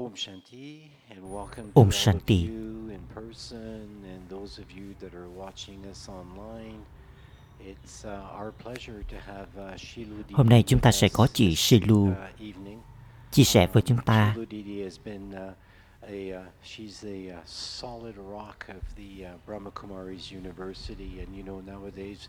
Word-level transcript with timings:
Om 0.00 0.14
Shanti 0.14 0.88
and 1.10 1.30
welcome 1.30 1.72
to 1.72 1.80
Om 1.80 1.90
Shanti. 1.90 2.46
you 2.46 2.88
in 2.90 3.00
person 3.14 4.02
and 4.12 4.28
those 4.30 4.58
of 4.58 4.70
you 4.72 4.94
that 5.00 5.14
are 5.14 5.28
watching 5.28 5.84
us 5.90 6.08
online. 6.08 6.86
It's 7.60 8.04
our 8.06 8.52
pleasure 8.52 9.04
to 9.08 9.16
have 9.16 9.48
Shilu 9.76 10.16
Didi 10.16 10.34
Hôm 10.34 10.48
nay 10.48 10.62
chúng 10.66 10.80
ta 10.80 10.92
sẽ 10.92 11.08
có 11.12 11.26
chị 11.32 11.54
Shilu 11.54 12.08
uh, 12.10 12.16
evening. 12.40 12.80
chia 13.30 13.44
sẻ 13.44 13.66
với 13.66 13.82
Um, 13.82 13.86
chúng 13.88 13.98
ta 14.06 14.34
uh, 14.36 15.54
a 16.02 16.32
uh, 16.32 16.46
she's 16.62 17.04
a 17.04 17.42
solid 17.46 18.16
rock 18.16 18.68
of 18.68 18.82
the 18.96 19.26
Brahma 19.46 19.70
Kumaris 19.70 20.32
University, 20.32 21.20
and 21.20 21.36
you 21.36 21.42
know 21.42 21.60
nowadays 21.60 22.28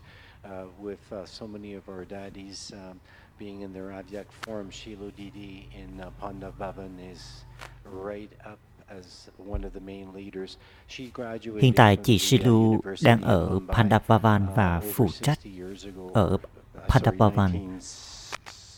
with 0.78 1.26
so 1.26 1.46
many 1.46 1.74
of 1.78 1.88
our 1.88 2.04
daddies 2.04 2.72
um, 2.72 3.00
being 3.42 3.62
in 3.62 3.72
their 3.72 3.90
Avyak 3.90 4.26
form, 4.42 4.70
Shilu 4.70 5.10
Didi 5.16 5.68
in 5.74 6.00
uh, 6.00 6.10
Pandav 6.20 6.52
Bhavan 6.60 6.94
is 7.12 7.44
right 7.84 8.30
up 8.46 8.58
as 8.88 9.28
one 9.36 9.64
of 9.64 9.72
the 9.72 9.80
main 9.80 10.12
leaders. 10.14 10.56
She 10.86 11.06
graduated 11.14 11.62
Hiện 11.62 11.72
tại 11.76 11.96
chị 11.96 12.18
Shilu 12.18 12.80
đang 13.02 13.22
ở 13.22 13.58
Pandavavan 13.68 14.46
uh, 14.50 14.56
và 14.56 14.80
phụ 14.94 15.08
trách 15.20 15.38
60 15.42 15.62
years 15.64 15.84
ago. 15.86 16.02
ở 16.14 16.38
Uh, 16.74 16.88
Pandavavan. 16.88 17.52
19 17.52 17.80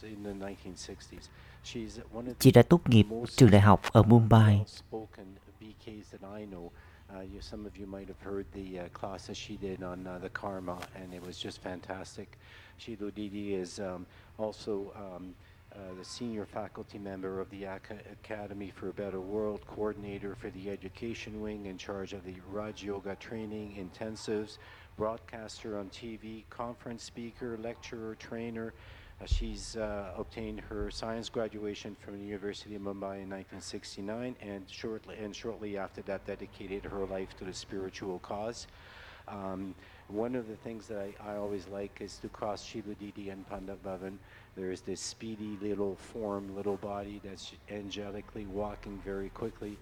in 0.02 0.24
the 0.24 0.46
1960s. 0.46 1.28
She's 1.64 1.98
one 2.12 2.26
of 2.26 2.34
Chị 2.38 2.50
the 2.50 2.62
đã 2.62 2.62
tốt 2.62 2.88
nghiệp 2.88 3.02
most 3.02 3.36
trường 3.36 3.50
đại 3.50 3.60
học 3.60 3.80
ở 3.92 4.02
Mumbai. 4.02 4.58
well-spoken 4.58 5.26
BKs 5.60 6.18
that 6.18 6.40
I 6.40 6.46
know. 6.46 6.70
Uh, 7.14 7.20
you, 7.20 7.40
some 7.40 7.66
of 7.66 7.76
you 7.80 7.86
might 7.86 8.08
have 8.08 8.32
heard 8.32 8.44
the 8.54 8.88
class 9.00 9.26
that 9.28 9.36
she 9.36 9.56
did 9.62 9.82
on 9.82 10.04
the 10.22 10.28
karma, 10.40 10.76
and 10.94 11.12
it 11.14 11.22
was 11.26 11.44
just 11.44 11.62
fantastic. 11.62 12.26
Shilu 12.78 13.10
Didi 13.14 13.54
is 13.54 13.80
also 14.38 14.92
um, 14.96 15.34
uh, 15.74 15.78
the 15.98 16.04
senior 16.04 16.44
faculty 16.44 16.98
member 16.98 17.40
of 17.40 17.50
the 17.50 17.64
Aca- 17.66 17.98
Academy 18.12 18.72
for 18.74 18.90
a 18.90 18.92
Better 18.92 19.20
World, 19.20 19.60
coordinator 19.66 20.34
for 20.34 20.50
the 20.50 20.70
education 20.70 21.40
wing, 21.40 21.66
in 21.66 21.76
charge 21.76 22.12
of 22.12 22.24
the 22.24 22.36
Raj 22.48 22.84
Yoga 22.84 23.16
training 23.16 23.74
intensives, 23.76 24.58
broadcaster 24.96 25.78
on 25.78 25.90
TV, 25.90 26.44
conference 26.48 27.02
speaker, 27.02 27.58
lecturer, 27.60 28.14
trainer. 28.14 28.72
Uh, 29.20 29.26
she's 29.26 29.76
uh, 29.76 30.12
obtained 30.16 30.60
her 30.60 30.90
science 30.90 31.28
graduation 31.28 31.96
from 32.00 32.18
the 32.18 32.24
University 32.24 32.74
of 32.76 32.82
Mumbai 32.82 33.22
in 33.22 33.30
1969, 33.30 34.36
and 34.40 34.64
shortly 34.68 35.16
and 35.16 35.34
shortly 35.34 35.76
after 35.76 36.02
that, 36.02 36.24
dedicated 36.24 36.84
her 36.84 37.06
life 37.06 37.36
to 37.36 37.44
the 37.44 37.52
spiritual 37.52 38.18
cause. 38.20 38.66
Um, 39.28 39.74
one 40.08 40.34
of 40.34 40.48
the 40.48 40.56
things 40.56 40.86
that 40.88 40.98
I, 40.98 41.32
I 41.32 41.36
always 41.36 41.66
like 41.68 41.98
is 42.00 42.18
to 42.18 42.28
cross 42.28 42.62
Shiva 42.62 42.94
Didi 42.94 43.30
and 43.30 43.48
Pandav 43.48 43.78
Bhavan. 43.84 44.16
There's 44.56 44.82
this 44.82 45.00
speedy 45.00 45.58
little 45.60 45.96
form, 45.96 46.54
little 46.54 46.76
body 46.76 47.20
that's 47.24 47.52
angelically 47.70 48.46
walking 48.46 49.00
very 49.04 49.30
quickly, 49.30 49.78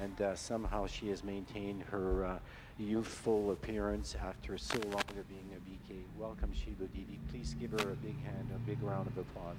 and 0.00 0.20
uh, 0.20 0.34
somehow 0.34 0.86
she 0.86 1.08
has 1.10 1.22
maintained 1.22 1.82
her 1.90 2.24
uh, 2.24 2.38
youthful 2.78 3.52
appearance 3.52 4.16
after 4.20 4.58
so 4.58 4.78
long 4.90 5.04
of 5.18 5.28
being 5.28 5.50
a 5.54 5.92
BK. 5.92 6.00
Welcome, 6.18 6.52
Shiva 6.52 6.86
Didi. 6.86 7.20
Please 7.30 7.54
give 7.60 7.72
her 7.72 7.90
a 7.90 7.96
big 7.96 8.20
hand, 8.24 8.48
a 8.54 8.58
big 8.68 8.82
round 8.82 9.06
of 9.06 9.18
applause. 9.18 9.56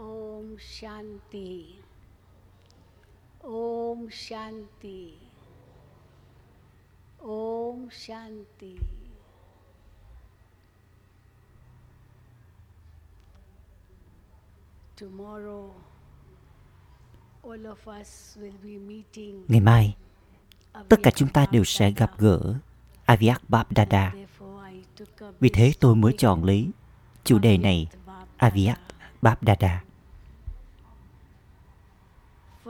Om 0.00 0.56
Shanti. 0.58 1.76
Om 3.42 4.08
Shanti. 4.10 5.18
Om 7.18 7.88
Shanti. 7.90 8.78
Tomorrow, 14.96 15.70
all 17.42 17.66
of 17.66 17.78
us 18.00 18.36
will 18.40 18.52
be 18.62 18.78
meeting. 18.78 19.44
Ngày 19.48 19.60
mai, 19.60 19.96
tất 20.88 21.00
cả 21.02 21.10
chúng 21.10 21.28
ta 21.28 21.46
đều 21.50 21.64
sẽ 21.64 21.90
gặp 21.90 22.18
gỡ 22.18 22.54
Avyak 23.06 23.38
Babdada. 23.48 24.14
Vì 25.40 25.48
thế 25.48 25.72
tôi 25.80 25.96
mới 25.96 26.12
chọn 26.18 26.44
lấy 26.44 26.70
chủ 27.24 27.38
đề 27.38 27.58
này, 27.58 27.88
Avyak 28.38 28.76
Babdada. 29.22 29.84
First, 32.64 32.69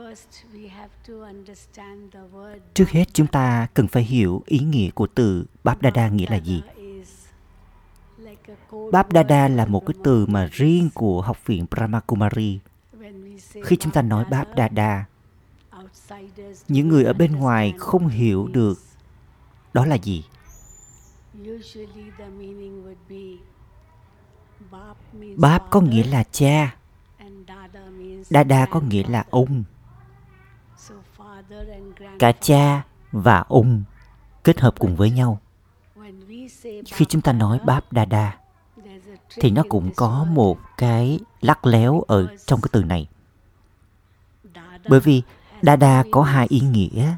Trước 2.73 2.89
hết 2.89 3.05
chúng 3.13 3.27
ta 3.27 3.67
cần 3.73 3.87
phải 3.87 4.03
hiểu 4.03 4.43
ý 4.45 4.59
nghĩa 4.59 4.89
của 4.89 5.07
từ 5.07 5.45
Babdada 5.63 6.09
nghĩa 6.09 6.25
là 6.29 6.35
gì. 6.35 6.61
Babdada 8.91 9.47
là 9.47 9.65
một 9.65 9.85
cái 9.85 9.93
từ 10.03 10.25
mà 10.25 10.49
riêng 10.51 10.89
của 10.93 11.21
học 11.21 11.45
viện 11.45 11.65
Brahma 11.71 11.99
Kumari. 11.99 12.59
Khi 13.63 13.75
chúng 13.75 13.91
ta 13.91 14.01
nói 14.01 14.25
Babdada, 14.25 15.05
những 16.67 16.87
người 16.87 17.03
ở 17.03 17.13
bên 17.13 17.35
ngoài 17.35 17.73
không 17.77 18.07
hiểu 18.07 18.47
được 18.47 18.79
đó 19.73 19.85
là 19.85 19.95
gì. 19.95 20.23
Usually 21.41 22.11
the 22.17 22.25
meaning 22.25 22.83
would 22.85 22.95
be 23.09 23.43
Bap 24.71 24.97
means 25.13 25.39
Báp 25.39 25.69
có 25.69 25.81
nghĩa 25.81 26.03
là 26.03 26.23
cha, 26.23 26.75
Dada 28.29 28.65
có 28.65 28.79
nghĩa 28.79 29.03
là 29.07 29.25
ông. 29.29 29.63
Cả 32.19 32.31
cha 32.31 32.83
và 33.11 33.45
ung 33.47 33.83
kết 34.43 34.59
hợp 34.59 34.79
cùng 34.79 34.95
với 34.95 35.11
nhau. 35.11 35.39
Khi 36.85 37.05
chúng 37.09 37.21
ta 37.21 37.33
nói 37.33 37.59
báp 37.65 37.93
đa 37.93 38.05
đa 38.05 38.37
thì 39.35 39.51
nó 39.51 39.63
cũng 39.69 39.91
có 39.95 40.25
một 40.29 40.57
cái 40.77 41.19
lắc 41.41 41.65
léo 41.65 42.01
ở 42.07 42.27
trong 42.45 42.61
cái 42.61 42.69
từ 42.71 42.83
này. 42.83 43.07
Bởi 44.89 44.99
vì 44.99 45.21
đa 45.61 45.75
đa 45.75 46.03
có 46.11 46.23
hai 46.23 46.47
ý 46.49 46.59
nghĩa. 46.59 47.13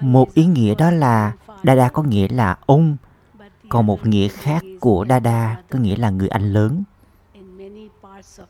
Một 0.00 0.34
ý 0.34 0.46
nghĩa 0.46 0.74
đó 0.74 0.90
là 0.90 1.32
đa 1.62 1.74
đa 1.74 1.88
có 1.88 2.02
nghĩa 2.02 2.28
là 2.28 2.58
ông, 2.66 2.96
còn 3.68 3.86
một 3.86 4.06
nghĩa 4.06 4.28
khác 4.28 4.64
của 4.80 5.04
đa 5.04 5.18
đa 5.18 5.62
có 5.70 5.78
nghĩa 5.78 5.96
là 5.96 6.10
người 6.10 6.28
anh 6.28 6.52
lớn. 6.52 6.82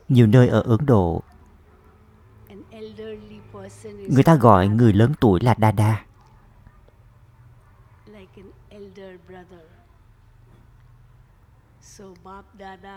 Nhiều 0.08 0.26
nơi 0.26 0.48
ở 0.48 0.60
Ấn 0.60 0.86
Độ, 0.86 1.22
an 2.48 2.62
elderly 2.70 3.40
person 3.52 3.54
is 3.54 3.55
Người 4.08 4.22
ta 4.22 4.34
gọi 4.34 4.68
người 4.68 4.92
lớn 4.92 5.12
tuổi 5.20 5.40
là 5.40 5.54
Dada. 5.60 6.04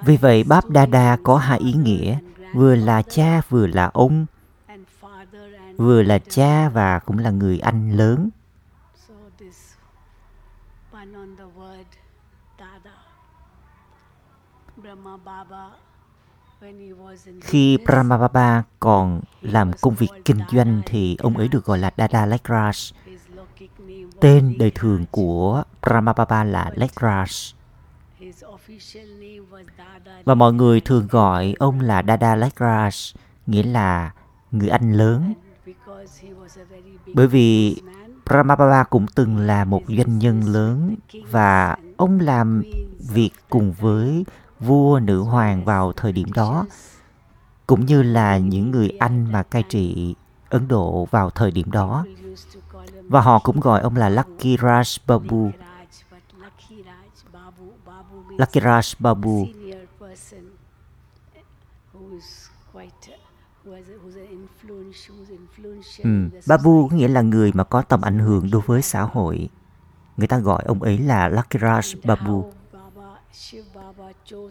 Vì 0.03 0.17
vậy, 0.17 0.43
Báp 0.43 0.63
Dada 0.75 1.17
có 1.23 1.37
hai 1.37 1.59
ý 1.59 1.73
nghĩa, 1.73 2.19
vừa 2.53 2.75
là 2.75 3.01
cha 3.01 3.41
vừa 3.49 3.67
là 3.67 3.85
ông, 3.93 4.25
vừa 5.77 6.01
là 6.01 6.19
cha 6.19 6.69
và 6.69 6.99
cũng 6.99 7.17
là 7.17 7.29
người 7.29 7.59
anh 7.59 7.91
lớn. 7.91 8.29
Brahma 14.81 15.17
Baba 15.17 15.69
when 16.58 16.58
he 16.58 16.58
was 16.58 16.58
in 16.58 16.58
khi 17.41 17.77
business, 17.77 17.87
Brahma 17.87 18.17
Baba 18.17 18.63
còn 18.79 19.21
làm 19.41 19.71
công 19.81 19.95
việc 19.95 20.09
kinh 20.25 20.39
doanh 20.51 20.81
thì 20.85 21.17
ông 21.19 21.37
ấy 21.37 21.47
được 21.47 21.65
gọi 21.65 21.77
là 21.77 21.91
Dada 21.97 22.25
Lekras. 22.25 22.93
Tên 24.21 24.55
đời 24.59 24.71
thường 24.75 25.05
của 25.11 25.63
Brahma 25.81 26.13
Baba 26.13 26.43
là 26.43 26.71
Lekras. 26.75 27.53
Và 30.25 30.35
mọi 30.35 30.53
người 30.53 30.81
thường 30.81 31.07
gọi 31.07 31.55
ông 31.59 31.79
là 31.79 32.03
Dada 32.07 32.35
Lekras, 32.35 33.15
nghĩa 33.47 33.63
là 33.63 34.11
người 34.51 34.69
anh 34.69 34.93
lớn. 34.93 35.33
Bởi 37.13 37.27
vì 37.27 37.81
Brahmababa 38.25 38.83
cũng 38.83 39.05
từng 39.15 39.37
là 39.37 39.65
một 39.65 39.81
doanh 39.87 40.19
nhân 40.19 40.41
lớn 40.41 40.95
và 41.29 41.77
ông 41.97 42.19
làm 42.19 42.63
việc 42.99 43.31
cùng 43.49 43.73
với 43.73 44.25
vua 44.59 44.99
nữ 44.99 45.21
hoàng 45.21 45.65
vào 45.65 45.93
thời 45.93 46.11
điểm 46.11 46.33
đó, 46.33 46.65
cũng 47.67 47.85
như 47.85 48.03
là 48.03 48.37
những 48.37 48.71
người 48.71 48.89
Anh 48.99 49.31
mà 49.31 49.43
cai 49.43 49.63
trị 49.63 50.15
Ấn 50.49 50.67
Độ 50.67 51.07
vào 51.11 51.29
thời 51.29 51.51
điểm 51.51 51.71
đó 51.71 52.05
và 53.09 53.21
họ 53.21 53.39
cũng 53.39 53.59
gọi 53.59 53.81
ông 53.81 53.95
là 53.95 54.09
Lucky 54.09 54.57
Raj 54.57 54.97
Babu. 55.07 55.51
Lucky 58.37 58.59
Raj 58.59 58.95
Babu. 58.99 59.45
Babu 59.45 59.49
Ừ. 66.03 66.29
Babu 66.47 66.87
có 66.87 66.95
nghĩa 66.95 67.07
là 67.07 67.21
người 67.21 67.51
mà 67.53 67.63
có 67.63 67.81
tầm 67.81 68.01
ảnh 68.01 68.19
hưởng 68.19 68.51
đối 68.51 68.61
với 68.61 68.81
xã 68.81 69.01
hội. 69.01 69.49
Người 70.17 70.27
ta 70.27 70.39
gọi 70.39 70.63
ông 70.65 70.83
ấy 70.83 70.97
là 70.97 71.29
Lucky 71.29 71.59
Raj 71.59 71.95
Babu. 72.03 72.51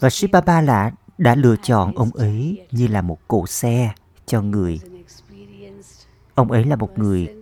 Và 0.00 0.10
Shiv 0.10 0.30
Baba 0.30 0.60
là 0.60 0.90
đã 1.18 1.34
lựa 1.34 1.56
chọn 1.62 1.94
ông 1.94 2.10
ấy 2.10 2.66
như 2.70 2.86
là 2.86 3.02
một 3.02 3.18
cỗ 3.28 3.46
xe 3.46 3.92
cho 4.26 4.42
người. 4.42 4.80
Ông 6.34 6.50
ấy 6.50 6.64
là 6.64 6.76
một 6.76 6.98
người 6.98 7.34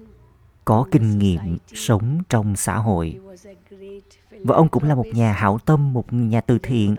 có 0.65 0.87
kinh 0.91 1.19
nghiệm 1.19 1.59
sống 1.75 2.23
trong 2.29 2.57
xã 2.57 2.77
hội. 2.79 3.21
was 3.25 3.51
a 3.51 3.55
great 3.71 4.03
great 4.31 4.43
Và 4.45 4.57
ông 4.57 4.69
cũng 4.69 4.85
là 4.85 4.95
một 4.95 5.07
nhà 5.13 5.33
hảo 5.33 5.59
tâm, 5.59 5.93
một 5.93 6.13
nhà 6.13 6.41
từ 6.41 6.59
thiện, 6.59 6.97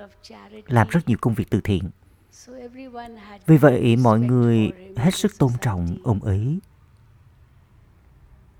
làm 0.68 0.88
rất 0.88 1.08
nhiều 1.08 1.18
công 1.22 1.34
việc 1.34 1.50
từ 1.50 1.62
thiện. 1.62 1.90
So 2.32 2.54
everyone 2.54 3.16
had 3.16 3.42
Vì 3.46 3.58
vậy 3.58 3.96
mọi 3.96 4.20
người 4.20 4.72
hết 4.96 5.16
sức 5.16 5.38
tôn 5.38 5.52
trọng 5.62 5.98
ông 6.04 6.24
ấy. 6.24 6.60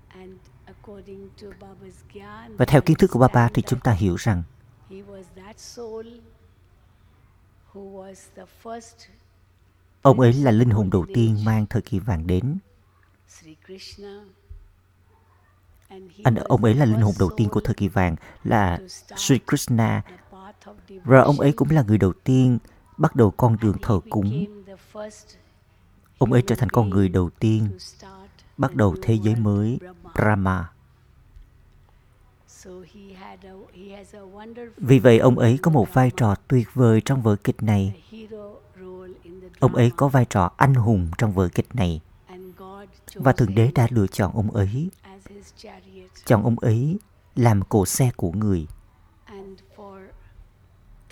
And 0.08 0.32
according 0.64 1.28
to 1.42 1.48
Baba's 1.60 1.92
Gyan, 2.14 2.56
Và 2.56 2.64
theo 2.64 2.80
kiến 2.80 2.96
thức 2.96 3.10
của 3.10 3.18
Baba 3.18 3.48
thì 3.54 3.62
that 3.62 3.70
chúng 3.70 3.80
ta 3.80 3.92
hiểu 3.92 4.16
rằng 4.16 4.42
He 4.90 4.96
was 4.96 5.22
that 5.36 5.58
soul 5.58 6.06
who 7.72 7.80
was 7.80 7.82
the 7.82 7.86
first 7.88 7.97
ông 10.02 10.20
ấy 10.20 10.32
là 10.32 10.50
linh 10.50 10.70
hồn 10.70 10.90
đầu 10.90 11.06
tiên 11.14 11.44
mang 11.44 11.66
thời 11.66 11.82
kỳ 11.82 11.98
vàng 11.98 12.26
đến. 12.26 12.58
Anh 16.24 16.34
ông 16.34 16.64
ấy 16.64 16.74
là 16.74 16.84
the 16.84 16.90
linh 16.90 17.00
hồn 17.00 17.12
first 17.12 17.20
đầu 17.20 17.30
tiên 17.36 17.48
của 17.48 17.60
thời 17.60 17.74
kỳ 17.74 17.88
vàng 17.88 18.16
là 18.44 18.78
Sri 19.16 19.38
Krishna. 19.46 20.02
Rồi 21.04 21.22
ông 21.24 21.40
ấy 21.40 21.52
cũng 21.52 21.70
là 21.70 21.82
người 21.82 21.98
đầu 21.98 22.12
tiên 22.12 22.58
bắt 22.96 23.16
đầu 23.16 23.30
con 23.30 23.56
đường 23.60 23.76
thờ 23.82 24.00
cúng. 24.10 24.44
Ông 26.18 26.32
ấy 26.32 26.42
trở 26.46 26.54
thành 26.54 26.70
con 26.70 26.90
người 26.90 27.08
đầu 27.08 27.30
tiên 27.38 27.78
bắt 28.56 28.74
đầu 28.74 28.96
thế 29.02 29.18
giới 29.22 29.36
mới 29.36 29.78
Brahma. 29.80 30.14
Brahma. 30.14 30.68
So 32.46 32.47
he 32.47 32.47
had 32.47 32.47
a, 32.47 32.47
he 32.47 32.47
has 32.47 32.47
a 32.47 32.47
wonderful 32.47 32.47
Vì 34.76 34.98
vậy 34.98 35.18
ông 35.18 35.38
ấy 35.38 35.58
có 35.62 35.70
một 35.70 35.94
vai 35.94 36.10
trò 36.16 36.34
tuyệt 36.48 36.68
vời 36.74 37.00
trong 37.04 37.22
vở 37.22 37.36
kịch 37.36 37.62
này. 37.62 38.02
Ông 39.58 39.74
ấy 39.74 39.90
có 39.96 40.08
vai 40.08 40.24
trò 40.30 40.50
anh 40.56 40.74
hùng 40.74 41.10
trong 41.18 41.32
vở 41.32 41.48
kịch 41.48 41.74
này 41.74 42.00
và 43.14 43.32
Thượng 43.32 43.54
Đế 43.54 43.70
đã 43.74 43.86
lựa 43.90 44.06
chọn 44.06 44.32
ông 44.34 44.50
ấy, 44.50 44.90
chọn 46.24 46.42
ông 46.42 46.58
ấy 46.58 46.98
làm 47.36 47.62
cỗ 47.64 47.86
xe 47.86 48.10
của 48.16 48.32
người. 48.32 48.66
And 49.24 49.58
for 49.76 50.06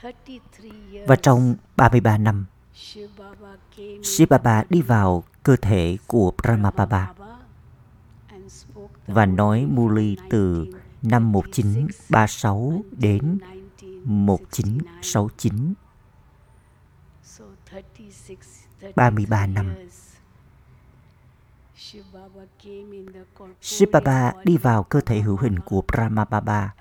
33 0.03 0.69
years, 0.93 1.09
Và 1.09 1.17
trong 1.17 1.55
33 1.77 2.19
năm, 2.19 2.47
Shiv 2.75 3.11
Baba 3.19 3.57
came 3.77 4.03
Shiv 4.03 4.29
Baba 4.29 4.65
đi 4.71 4.83
vào 4.83 5.25
cơ 5.43 5.57
thể 5.57 5.99
của 6.07 6.33
Brahma 6.43 6.71
Baba 6.71 7.13
and 8.29 8.53
spoke 8.53 8.95
the 9.07 9.15
và 9.15 9.27
nói 9.27 9.67
Muli 9.71 10.17
từ 10.31 10.67
năm 11.11 11.33
1936 11.33 12.83
đến 12.91 13.39
1969. 14.05 15.75
33 18.95 19.47
năm. 19.47 19.75
Shiva 21.77 22.21
Shiv 23.61 23.91
Baba 23.91 24.33
đi 24.45 24.57
vào 24.57 24.83
cơ 24.83 25.01
thể 25.01 25.21
hữu 25.21 25.37
hình 25.37 25.59
của 25.61 25.83
Brahma 25.89 26.25
Baba 26.25 26.75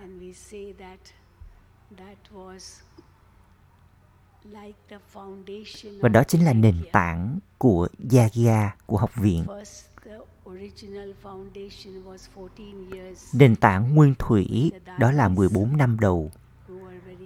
và 6.01 6.09
đó 6.09 6.23
chính 6.23 6.45
là 6.45 6.53
nền 6.53 6.83
tảng 6.91 7.39
của 7.57 7.87
Yagya 8.11 8.75
của 8.85 8.97
học 8.97 9.11
viện. 9.15 9.45
Nền 13.33 13.55
tảng 13.55 13.95
nguyên 13.95 14.15
thủy 14.19 14.71
đó 14.99 15.11
là 15.11 15.27
14 15.29 15.77
năm 15.77 15.99
đầu. 15.99 16.31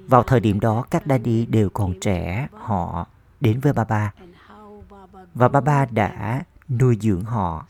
Vào 0.07 0.23
thời 0.23 0.39
điểm 0.39 0.59
đó 0.59 0.85
các 0.91 1.03
daddy 1.09 1.45
when 1.45 1.45
đều 1.45 1.69
còn 1.69 1.99
trẻ, 1.99 2.47
họ 2.53 3.07
đến 3.39 3.59
với 3.59 3.73
Baba 3.73 4.13
và 5.35 5.47
Baba 5.47 5.85
đã 5.85 6.43
nuôi 6.69 6.97
dưỡng 7.01 7.23
họ 7.23 7.65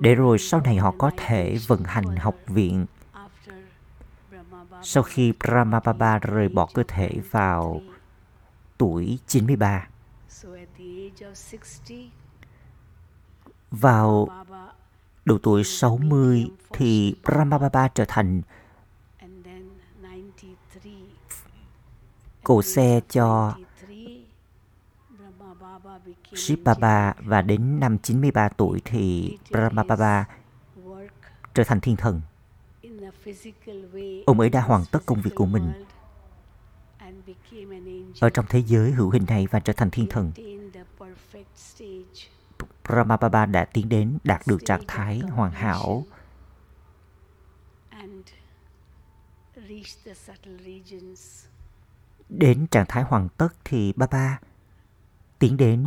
để 0.00 0.14
rồi 0.14 0.38
sau 0.38 0.60
này 0.60 0.76
họ 0.76 0.94
có 0.98 1.10
the 1.16 1.16
thể 1.16 1.58
vận 1.66 1.82
hành 1.84 2.16
học 2.16 2.36
viện 2.46 2.86
sau 4.82 5.02
khi 5.02 5.32
Brahma 5.32 5.80
Baba 5.80 6.18
rời 6.18 6.48
bỏ 6.48 6.68
cơ 6.74 6.82
thể 6.88 7.10
vào 7.30 7.80
93. 7.80 7.94
tuổi 8.78 9.18
93. 9.26 9.88
So 10.28 10.48
at 10.54 10.68
the 10.78 10.84
age 10.84 11.09
of 11.09 11.09
60, 11.09 11.09
Vào 13.70 14.28
độ 15.24 15.38
tuổi 15.42 15.64
60 15.64 16.50
thì 16.72 17.14
Brahma 17.24 17.58
Baba 17.58 17.88
trở 17.88 18.04
thành 18.08 18.42
and 19.18 19.44
then 19.44 19.68
93. 20.36 20.90
cỗ 22.44 22.56
At 22.58 22.64
the 22.64 22.70
xe 22.70 23.00
cho 23.08 23.54
93, 23.80 24.24
Brahma 25.18 25.54
Baba 25.54 25.98
became 25.98 26.36
Shiv 26.36 26.58
Baba 26.64 27.14
và 27.18 27.42
đến 27.42 27.80
năm 27.80 27.98
93 27.98 28.48
tuổi 28.48 28.80
thì 28.84 29.38
Brahma 29.50 29.82
Baba 29.82 30.24
work 30.84 31.08
trở 31.54 31.64
thành 31.64 31.80
thiên 31.80 31.96
thần. 31.96 32.20
in 32.80 33.04
a 33.04 33.10
physical 33.22 33.76
way 33.92 34.22
Ông 34.26 34.40
ấy 34.40 34.50
đã 34.50 34.60
hoàn 34.60 34.84
tất 34.92 35.00
công 35.06 35.20
việc 35.20 35.34
của 35.34 35.46
mình 35.46 35.72
ở 38.20 38.30
trong 38.30 38.44
thế 38.48 38.62
giới 38.66 38.90
hữu 38.90 39.10
hình 39.10 39.24
này 39.28 39.46
và 39.50 39.60
trở 39.60 39.72
thành 39.72 39.90
thiên 39.90 40.06
thần. 40.06 40.32
Brahma 42.90 43.46
đã 43.46 43.64
tiến 43.64 43.88
đến 43.88 44.18
đạt 44.24 44.42
được 44.46 44.58
trạng 44.64 44.82
thái 44.88 45.18
hoàn 45.18 45.52
hảo 45.52 46.04
đến 52.28 52.66
trạng 52.66 52.86
thái 52.88 53.02
hoàn 53.02 53.28
tất 53.28 53.48
thì 53.64 53.92
Baba 53.96 54.38
tiến 55.38 55.56
đến 55.56 55.86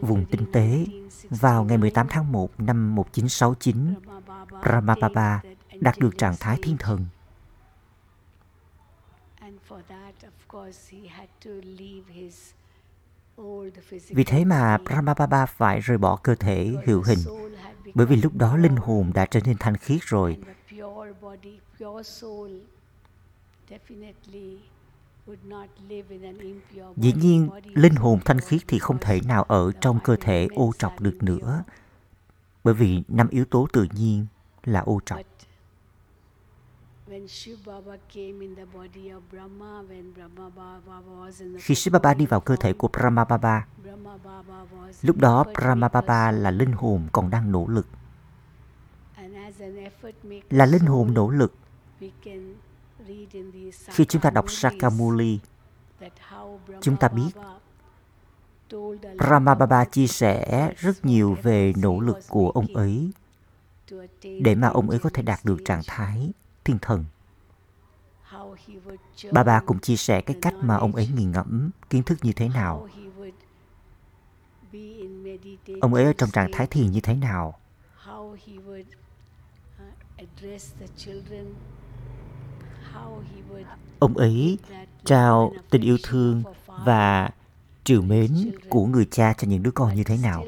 vùng 0.00 0.24
tinh 0.30 0.52
tế 0.52 0.86
vào 1.30 1.64
ngày 1.64 1.78
18 1.78 2.06
tháng 2.10 2.32
1 2.32 2.60
năm 2.60 2.94
1969 2.94 3.94
Brahma 4.04 4.20
Baba 4.20 4.44
Brahma 4.62 4.94
attained 4.94 5.16
Baba 5.16 5.40
that 5.42 5.56
đạt 5.80 5.98
được 5.98 6.10
angelic 6.10 6.18
trạng 6.18 6.36
thái 6.40 6.58
thiên 6.62 6.76
stage. 6.76 6.86
thần 6.86 7.06
vì 14.08 14.24
thế 14.24 14.44
mà 14.44 14.78
body 14.78 14.84
Brahma 14.84 15.14
Baba 15.14 15.46
phải 15.46 15.80
rời 15.80 15.98
bỏ 15.98 16.16
cơ 16.16 16.34
thể 16.34 16.74
hữu 16.84 17.02
hình 17.02 17.18
bởi 17.94 18.06
vì 18.06 18.16
lúc 18.16 18.36
đó 18.36 18.56
linh 18.56 18.76
hồn 18.76 19.10
đã 19.14 19.26
trở 19.26 19.40
nên 19.44 19.56
thanh 19.58 19.76
khiết 19.76 20.02
rồi 20.02 20.38
Dĩ 26.96 27.12
nhiên, 27.12 27.48
linh 27.74 27.94
hồn 27.94 28.20
thanh 28.24 28.40
khiết 28.40 28.60
thì 28.68 28.78
không 28.78 28.98
thể 29.00 29.20
nào 29.20 29.42
ở 29.42 29.72
trong 29.80 29.98
cơ 30.04 30.16
thể 30.16 30.48
ô 30.54 30.72
trọc 30.78 31.00
được 31.00 31.22
nữa. 31.22 31.64
Bởi 32.64 32.74
vì 32.74 33.02
năm 33.08 33.28
yếu 33.28 33.44
tố 33.44 33.66
tự 33.72 33.86
nhiên 33.92 34.26
là 34.64 34.80
ô 34.80 35.00
trọc. 35.06 35.18
Khi 41.58 41.74
Shiv 41.74 41.92
Baba 41.92 42.14
đi 42.14 42.26
vào 42.26 42.40
cơ 42.40 42.56
thể 42.56 42.72
của 42.72 42.88
Brahma 42.88 43.24
Baba, 43.24 43.66
Brahma 43.82 44.16
Baba 44.24 44.64
was 44.72 44.92
lúc 45.02 45.16
đó 45.16 45.44
Brahma 45.54 45.88
Baba 45.88 46.30
là 46.30 46.50
linh 46.50 46.72
hồn 46.72 47.08
còn 47.12 47.30
đang 47.30 47.52
nỗ 47.52 47.66
lực. 47.68 47.86
Là 50.50 50.66
linh 50.66 50.86
hồn 50.86 51.14
nỗ 51.14 51.30
lực. 51.30 51.54
Khi 53.86 54.04
chúng 54.04 54.22
ta 54.22 54.30
đọc 54.30 54.50
Sakamuli, 54.50 55.38
chúng 56.80 56.96
ta 56.96 57.08
biết 57.08 57.30
Brahma 59.18 59.54
Baba 59.54 59.84
chia 59.84 60.06
sẻ 60.06 60.72
rất 60.76 61.04
nhiều 61.04 61.36
về 61.42 61.72
nỗ 61.76 62.00
lực 62.00 62.18
của 62.28 62.50
ông 62.50 62.66
ấy 62.74 63.10
để 64.40 64.54
mà 64.54 64.68
ông 64.68 64.90
ấy 64.90 64.98
có 64.98 65.10
thể 65.14 65.22
đạt 65.22 65.40
được 65.44 65.58
trạng 65.64 65.82
thái 65.86 66.32
thiên 66.66 66.78
thần. 66.82 67.04
Bà 69.32 69.42
bà 69.44 69.60
cũng 69.60 69.78
chia 69.78 69.96
sẻ 69.96 70.20
cái 70.20 70.36
cách 70.42 70.54
mà 70.60 70.76
ông 70.76 70.94
ấy 70.94 71.08
nghiền 71.14 71.32
ngẫm 71.32 71.70
kiến 71.90 72.02
thức 72.02 72.18
như 72.22 72.32
thế 72.32 72.48
nào. 72.48 72.88
Ông 75.80 75.94
ấy 75.94 76.04
ở 76.04 76.12
trong 76.12 76.30
trạng 76.30 76.50
thái 76.52 76.66
thiền 76.66 76.90
như 76.90 77.00
thế 77.00 77.14
nào. 77.14 77.58
uh, 78.10 78.38
Ông 83.98 84.16
ấy 84.16 84.58
trao 85.04 85.52
tình 85.70 85.82
yêu 85.82 85.98
thương 86.02 86.42
và 86.66 87.30
trìu 87.84 88.02
mến 88.02 88.50
của 88.68 88.86
người 88.86 89.06
cha 89.10 89.34
cho 89.38 89.48
những 89.48 89.62
đứa 89.62 89.70
con 89.70 89.94
như 89.94 90.04
thế 90.04 90.16
nào. 90.16 90.44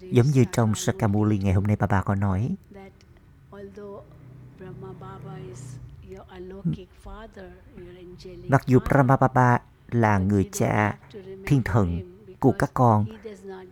Giống 0.01 0.27
như 0.27 0.45
trong 0.53 0.75
Sakamuli, 0.75 1.39
ngày 1.39 1.53
hôm 1.53 1.65
nay 1.65 1.77
bà 1.77 2.03
có 2.03 2.15
nói. 2.15 2.57
that 2.75 2.93
although 3.53 4.05
Brahma 4.59 4.93
Baba 5.01 5.37
is 5.49 5.77
your 6.11 6.29
Alokic 6.29 6.87
father, 7.05 7.51
your 7.77 7.97
angelic 7.97 8.51
Mặc 8.51 8.63
dù 8.67 8.79
Brahma 8.91 9.17
Baba 9.17 9.59
là 9.89 10.19
người 10.19 10.49
cha 10.53 10.99
thiên 11.47 11.63
thần 11.65 12.01
của 12.41 12.53
các 12.59 12.71
con. 12.75 13.07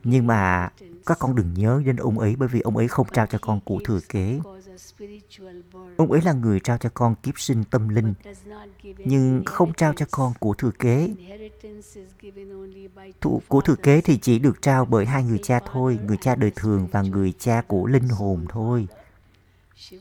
Nhưng 0.05 0.27
mà 0.27 0.71
các 1.07 1.19
con 1.19 1.35
đừng 1.35 1.55
nhớ 1.55 1.83
đến 1.85 1.97
ông 1.97 2.19
ấy 2.19 2.37
bởi 2.37 2.49
vì 2.49 2.61
ông 2.61 2.77
ấy 2.77 2.89
không 2.89 3.07
trao 3.13 3.27
cho 3.27 3.39
con 3.41 3.61
của 3.65 3.81
thừa 3.85 4.01
kế. 4.09 4.41
Ông 5.97 6.13
ấy 6.13 6.21
là 6.23 6.33
người 6.33 6.61
trao 6.61 6.79
cho 6.79 6.89
con 6.95 7.15
kiếp 7.15 7.39
sinh 7.39 7.65
tâm 7.65 7.89
linh, 7.89 8.15
nhưng 8.83 9.43
không 9.47 9.73
trao 9.75 9.93
cho 9.97 10.07
con 10.11 10.33
của 10.41 10.55
thừa 10.55 10.71
kế. 10.79 11.15
Thụ 13.21 13.43
của 13.49 13.61
thừa 13.61 13.75
kế 13.75 14.01
thì 14.01 14.19
chỉ 14.19 14.39
được 14.39 14.63
trao 14.63 14.85
bởi 14.85 15.07
hai 15.07 15.25
người 15.25 15.39
cha 15.43 15.61
thôi, 15.73 15.99
người 16.07 16.17
cha 16.17 16.35
đời 16.35 16.53
thường 16.57 16.89
và 16.93 17.03
người 17.03 17.33
cha 17.39 17.63
của 17.67 17.87
linh 17.87 18.09
hồn 18.09 18.47
thôi, 18.49 18.89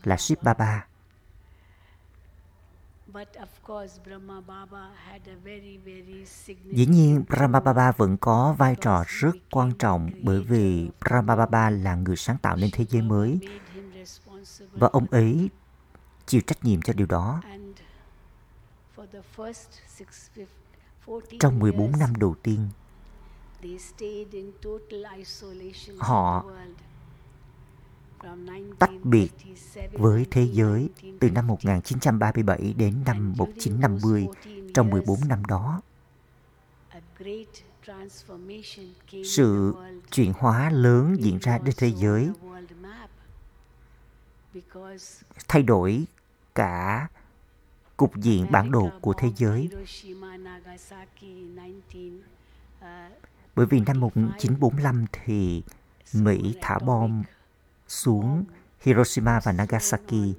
là 0.04 0.18
Shiv 0.18 0.40
Baba. 0.42 0.86
But 3.72 3.78
of 3.78 3.84
course, 3.84 4.00
Brahma 4.06 4.42
Baba 4.42 4.90
had 5.06 5.22
a 5.28 5.36
very, 5.44 5.80
very 5.86 6.26
Dĩ 6.72 6.86
nhiên, 6.86 7.24
significant 7.26 7.30
Brahma 7.30 7.60
Baba 7.60 7.92
vẫn 7.92 8.18
có 8.18 8.56
vai 8.58 8.76
trò 8.82 9.04
rất 9.08 9.32
quan 9.52 9.72
trọng 9.80 10.10
bởi 10.24 10.42
vì 10.42 10.90
Brahma 11.00 11.36
Baba 11.36 11.70
là 11.70 11.96
người 11.96 12.16
sáng 12.16 12.38
tạo 12.38 12.56
nên 12.56 12.70
thế 12.74 12.86
giới 12.90 13.02
mới 13.02 13.30
made 13.42 13.60
him 13.76 13.92
responsible 13.94 14.80
và 14.80 14.88
ông 14.92 15.06
ấy 15.12 15.50
chịu 16.28 16.42
trách 16.48 16.64
nhiệm 16.64 16.82
cho 16.82 16.94
điều 16.94 17.08
đó. 17.08 17.42
And 17.44 17.76
for 18.98 19.06
the 19.12 19.22
first 19.38 19.70
six, 19.88 20.08
fif- 20.36 20.46
14 21.08 21.40
Trong 21.40 21.60
14 21.60 21.82
years, 21.82 22.00
năm 22.00 22.16
đầu 22.16 22.36
tiên, 22.44 22.70
they 23.62 23.78
stayed 23.78 24.32
in 24.32 24.52
total 24.62 25.20
isolation 25.20 25.98
from 25.98 26.00
Họ 26.00 26.42
the 26.42 26.48
world. 26.48 26.76
From 26.76 26.91
tách 28.80 28.92
biệt 29.04 29.30
với 29.92 30.26
thế 30.32 30.48
giới 30.52 30.90
từ 31.20 31.30
năm 31.30 31.48
1937 31.48 32.74
đến 32.78 33.04
năm 33.06 33.34
1950. 33.38 34.28
Trong 34.74 34.90
14 34.90 35.20
năm 35.28 35.46
đó, 35.46 35.82
sự 39.26 39.76
chuyển 40.12 40.34
hóa 40.38 40.70
lớn 40.70 41.16
diễn 41.20 41.38
ra 41.38 41.60
trên 41.66 41.76
thế 41.78 41.92
giới, 41.98 42.30
thay 45.48 45.64
đổi 45.64 46.06
cả 46.56 47.08
cục 47.98 48.16
diện 48.18 48.52
bản 48.52 48.72
đồ 48.72 48.90
của 49.02 49.14
thế 49.18 49.32
giới. 49.36 49.70
Bởi 53.56 53.66
vì 53.66 53.80
năm 53.80 54.00
1945 54.00 55.06
thì 55.12 55.64
Mỹ 56.14 56.56
thả 56.62 56.80
bom 56.80 57.24
xuống 57.92 58.46
Hiroshima 58.82 59.40
và 59.44 59.52
Nagasaki. 59.52 60.36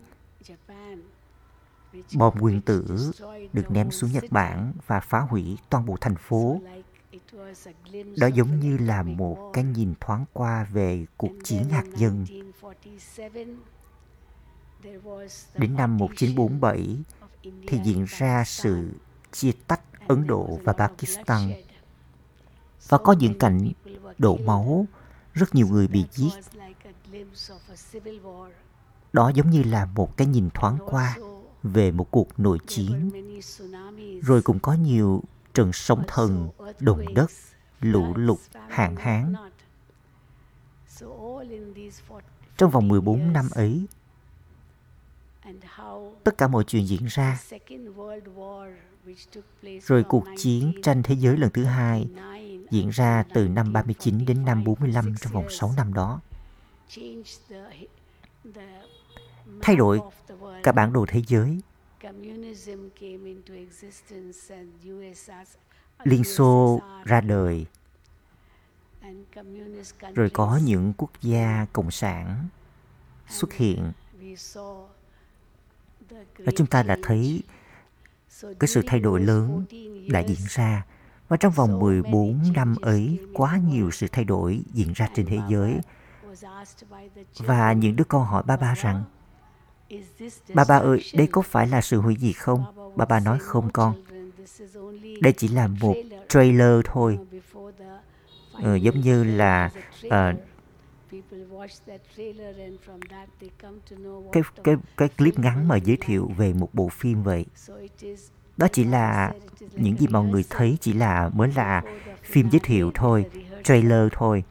Bom 2.15 2.39
nguyên 2.39 2.61
tử 2.61 3.13
được 3.53 3.71
ném 3.71 3.91
xuống 3.91 4.13
Nhật 4.13 4.25
Bản 4.31 4.73
và 4.87 5.01
phá 5.01 5.21
hủy 5.21 5.59
toàn 5.71 5.87
bộ 5.87 5.97
thành 6.01 6.17
phố. 6.17 6.61
Đó 8.17 8.27
giống 8.27 8.61
như 8.61 8.79
là 8.79 9.03
một 9.03 9.51
cái 9.53 9.65
nhìn 9.65 9.95
thoáng 10.01 10.25
qua 10.33 10.65
về 10.65 11.07
cuộc 11.17 11.33
chiến 11.45 11.65
hạt 11.71 11.85
nhân. 11.97 12.27
Đến 15.55 15.77
năm 15.77 15.99
1947 15.99 16.97
thì 17.67 17.81
diễn 17.85 18.05
ra 18.09 18.45
sự 18.47 18.91
chia 19.33 19.53
tách 19.67 19.81
Ấn 20.09 20.27
Độ 20.27 20.59
và 20.65 20.73
Pakistan 20.73 21.53
và 22.89 22.99
có 22.99 23.13
những 23.13 23.39
cảnh 23.39 23.73
đổ 24.19 24.37
máu, 24.37 24.87
rất 25.35 25.55
nhiều 25.55 25.67
người 25.69 25.89
bị 25.89 26.05
giết. 26.13 26.31
Đó 29.13 29.31
giống 29.35 29.51
như 29.51 29.63
là 29.63 29.87
một 29.87 30.17
cái 30.17 30.27
nhìn 30.27 30.51
thoáng 30.55 30.79
qua 30.87 31.17
về 31.63 31.91
một 31.91 32.11
cuộc 32.11 32.41
nội 32.41 32.59
chiến. 32.67 33.11
Rồi 34.23 34.43
cũng 34.43 34.59
có 34.59 34.73
nhiều 34.73 35.23
trận 35.55 35.73
sóng 35.73 36.03
thần, 36.09 36.49
động 36.81 37.15
đất, 37.15 37.31
lũ 37.81 38.15
lụt, 38.17 38.39
hạn 38.69 38.97
hán. 38.97 39.35
Trong 42.57 42.71
vòng 42.71 42.89
14 42.89 43.33
năm 43.33 43.49
ấy, 43.51 43.87
tất 46.25 46.39
cả 46.39 46.49
mọi 46.49 46.65
chuyện 46.65 46.87
diễn 46.87 47.07
ra. 47.07 47.41
Rồi 49.83 50.05
cuộc 50.09 50.25
chiến 50.37 50.73
tranh 50.83 51.03
thế 51.03 51.15
giới 51.15 51.37
lần 51.37 51.51
thứ 51.51 51.65
hai 51.65 52.09
diễn 52.71 52.91
ra 52.91 53.25
từ 53.35 53.49
năm 53.49 53.73
39 53.73 54.27
đến 54.27 54.45
năm 54.45 54.65
45 54.65 55.15
trong 55.21 55.33
vòng 55.33 55.51
6 55.51 55.73
năm 55.77 55.95
đó. 55.95 56.21
Thay 59.63 59.77
đổi 59.77 60.01
cả 60.63 60.73
bản 60.73 60.93
đồ 60.93 61.07
thế 61.09 61.23
giới. 61.27 61.61
Liên 66.05 66.25
Xô 66.25 66.81
ra 67.05 67.21
đời. 67.21 67.67
Rồi 70.15 70.31
có 70.31 70.61
những 70.65 70.93
quốc 70.97 71.11
gia 71.23 71.67
cộng 71.73 71.91
sản 71.91 72.49
xuất 73.29 73.53
hiện. 73.53 73.93
Và 76.39 76.53
chúng 76.57 76.67
ta 76.67 76.83
đã 76.83 76.97
thấy 77.03 77.43
cái 78.39 78.69
sự 78.69 78.83
thay 78.87 79.01
đổi 79.01 79.21
lớn 79.21 79.65
đã 80.09 80.21
diễn 80.21 80.47
ra. 80.49 80.87
Và 81.29 81.37
trong 81.37 81.53
vòng 81.53 81.79
14 81.79 82.53
năm 82.55 82.77
ấy, 82.83 83.19
quá 83.35 83.61
nhiều 83.69 83.91
sự 83.91 84.07
thay 84.13 84.25
đổi 84.25 84.63
diễn 84.73 84.93
ra 84.93 85.09
trên 85.15 85.27
thế 85.27 85.39
giới. 85.51 85.81
Và 87.39 87.73
những 87.73 87.97
đứa 87.97 88.05
con 88.05 88.25
hỏi 88.25 88.43
Baba 88.47 88.75
rằng, 88.75 89.05
Baba 90.55 90.79
ơi, 90.79 91.03
đây 91.15 91.27
có 91.27 91.43
phải 91.43 91.67
là 91.67 91.81
sự 91.81 92.01
hủy 92.01 92.17
diệt 92.21 92.37
không? 92.37 92.93
Baba 92.97 93.21
nói 93.21 93.39
không 93.39 93.71
con. 93.73 94.05
Đây 95.21 95.33
chỉ 95.33 95.49
là 95.49 95.67
một 95.67 95.95
trailer 96.29 96.81
thôi. 96.85 97.19
Ờ, 98.53 98.77
giống 98.77 99.01
như 99.01 99.25
là 99.25 99.71
uh, 100.07 100.11
cái, 104.33 104.43
cái, 104.65 104.77
cái 104.97 105.09
clip 105.09 105.39
ngắn 105.39 105.69
mà 105.69 105.77
giới 105.77 105.97
thiệu 106.01 106.31
về 106.37 106.53
một 106.53 106.69
bộ 106.73 106.89
phim 106.89 107.23
vậy. 107.23 107.47
Đó 108.57 108.69
chỉ 108.73 108.85
là 108.85 109.33
những 109.73 109.97
gì 109.97 110.07
mọi 110.07 110.25
người 110.25 110.45
thấy 110.51 110.79
chỉ 110.81 110.93
là 110.93 111.31
mới 111.35 111.53
là 111.57 111.83
phim 112.23 112.51
giới 112.51 112.61
thiệu 112.61 112.91
thôi, 112.95 113.31
trailer 113.65 114.09
thôi. 114.13 114.45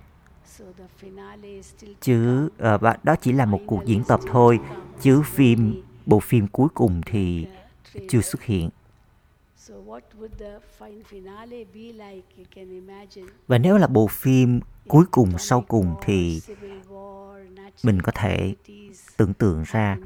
Chứ 2.02 2.46
uh, 2.46 3.04
đó 3.04 3.16
chỉ 3.22 3.32
là 3.32 3.46
một 3.46 3.60
cuộc 3.68 3.86
diễn 3.86 4.04
tập 4.04 4.20
thôi, 4.28 4.60
chứ 5.02 5.22
phim 5.22 5.82
bộ 6.06 6.20
phim 6.20 6.48
cuối 6.48 6.68
cùng 6.74 7.02
thì 7.06 7.48
chưa 8.10 8.22
xuất 8.22 8.44
hiện. 8.44 8.70
Và 13.48 13.58
nếu 13.58 13.78
là 13.78 13.88
bộ 13.88 14.08
phim 14.08 14.60
cuối 14.88 15.06
cùng 15.12 15.38
sau 15.38 15.62
cùng 15.62 15.96
thì 16.02 16.42
mình 17.84 18.02
có 18.02 18.12
thể 18.16 18.56
tưởng 19.18 19.34
tượng 19.34 19.64
ra 19.68 19.98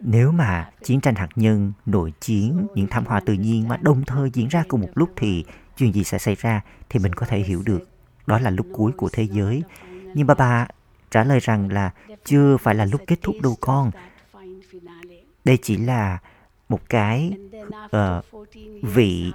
nếu 0.00 0.32
mà 0.32 0.70
chiến 0.84 1.00
tranh 1.00 1.14
hạt 1.14 1.28
nhân, 1.36 1.72
nội 1.86 2.12
chiến, 2.20 2.66
những 2.74 2.86
thảm 2.86 3.04
họa 3.06 3.20
tự 3.20 3.32
nhiên 3.32 3.68
mà 3.68 3.76
đồng 3.76 4.04
thời 4.04 4.30
diễn 4.30 4.48
ra 4.48 4.64
cùng 4.68 4.80
một 4.80 4.90
lúc 4.94 5.10
thì 5.16 5.44
chuyện 5.76 5.92
gì 5.92 6.04
sẽ 6.04 6.18
xảy 6.18 6.34
ra 6.34 6.60
thì 6.88 7.00
mình 7.00 7.12
có 7.12 7.26
thể 7.26 7.38
hiểu 7.38 7.62
được. 7.66 7.88
Đó 8.26 8.38
là 8.38 8.50
lúc 8.50 8.66
cuối 8.72 8.92
của 8.92 9.08
thế 9.12 9.22
giới. 9.32 9.62
Nhưng 10.14 10.26
bà 10.26 10.34
bà 10.34 10.66
trả 11.10 11.24
lời 11.24 11.40
rằng 11.40 11.72
là 11.72 11.90
chưa 12.24 12.56
phải 12.56 12.74
là 12.74 12.84
lúc 12.84 13.00
kết 13.06 13.18
thúc 13.22 13.36
đâu 13.42 13.56
con. 13.60 13.90
Đây 15.44 15.58
chỉ 15.62 15.76
là 15.76 16.18
một 16.68 16.80
cái 16.88 17.32
uh, 17.84 18.46
vị 18.82 19.32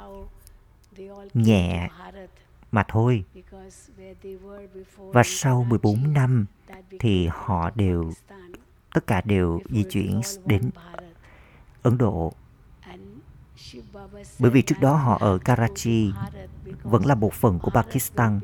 nhẹ 1.34 1.90
mà 2.72 2.84
thôi. 2.88 3.24
Và 4.98 5.24
sau 5.26 5.64
14 5.64 6.14
năm 6.14 6.46
thì 7.00 7.28
họ 7.32 7.70
đều 7.76 8.12
tất 8.94 9.08
cả 9.08 9.22
đều 9.26 9.60
di 9.70 9.84
chuyển 9.84 10.22
đến 10.46 10.70
Ấn 11.84 11.98
Độ. 11.98 12.34
Bởi 14.40 14.52
vì 14.52 14.62
trước 14.62 14.76
đó 14.82 14.96
họ 14.96 15.18
ở 15.22 15.38
Karachi, 15.38 16.12
vẫn 16.84 17.06
là 17.06 17.16
một 17.16 17.34
phần 17.34 17.60
của 17.60 17.72
Pakistan. 17.72 18.40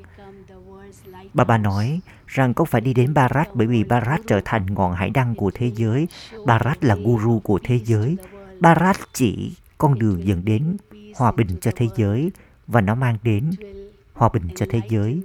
Baba 1.34 1.58
nói 1.58 2.00
rằng 2.28 2.54
không 2.54 2.68
phải 2.68 2.82
đi 2.82 2.94
đến 2.94 3.14
Bharat 3.14 3.50
bởi 3.54 3.68
vì 3.68 3.84
Bharat 3.84 4.22
trở 4.28 4.42
thành 4.46 4.66
ngọn 4.74 4.94
hải 4.94 5.10
đăng 5.10 5.36
của 5.36 5.52
thế 5.54 5.72
giới. 5.76 6.08
Bharat 6.46 6.84
là 6.84 6.96
guru 6.96 7.40
của 7.40 7.60
thế 7.64 7.80
giới. 7.86 8.18
Bharat 8.60 8.98
chỉ 9.14 9.54
con 9.78 10.00
đường 10.00 10.28
dẫn 10.28 10.46
đến 10.46 10.78
hòa 11.16 11.32
bình 11.32 11.58
cho 11.62 11.72
thế 11.76 11.88
giới 11.96 12.32
và 12.68 12.82
nó 12.82 12.96
mang 12.96 13.18
đến 13.24 13.52
hòa 14.14 14.30
bình 14.34 14.48
cho 14.56 14.66
thế 14.70 14.82
giới. 14.90 15.22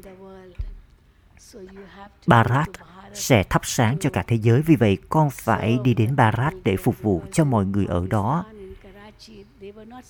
Bharat 2.26 2.68
sẽ 3.14 3.42
thắp 3.42 3.62
sáng 3.64 3.98
cho 3.98 4.10
cả 4.10 4.25
thế 4.26 4.36
giới. 4.36 4.62
Vì 4.62 4.76
vậy, 4.76 4.98
con 5.08 5.30
phải 5.30 5.78
đi 5.84 5.94
đến 5.94 6.16
Bharat 6.16 6.54
để 6.64 6.76
phục 6.76 7.02
vụ 7.02 7.22
cho 7.32 7.44
mọi 7.44 7.66
người 7.66 7.86
ở 7.86 8.06
đó. 8.10 8.44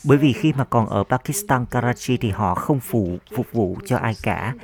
Bởi 0.04 0.18
vì 0.18 0.32
khi 0.32 0.52
mà 0.52 0.64
còn 0.64 0.88
ở 0.88 1.04
Pakistan, 1.04 1.66
Karachi 1.66 2.16
thì 2.16 2.30
họ 2.30 2.54
không 2.54 2.80
phụ 2.80 3.18
phục 3.36 3.46
vụ 3.52 3.76
cho 3.84 3.96
ai 3.96 4.14
cả. 4.22 4.54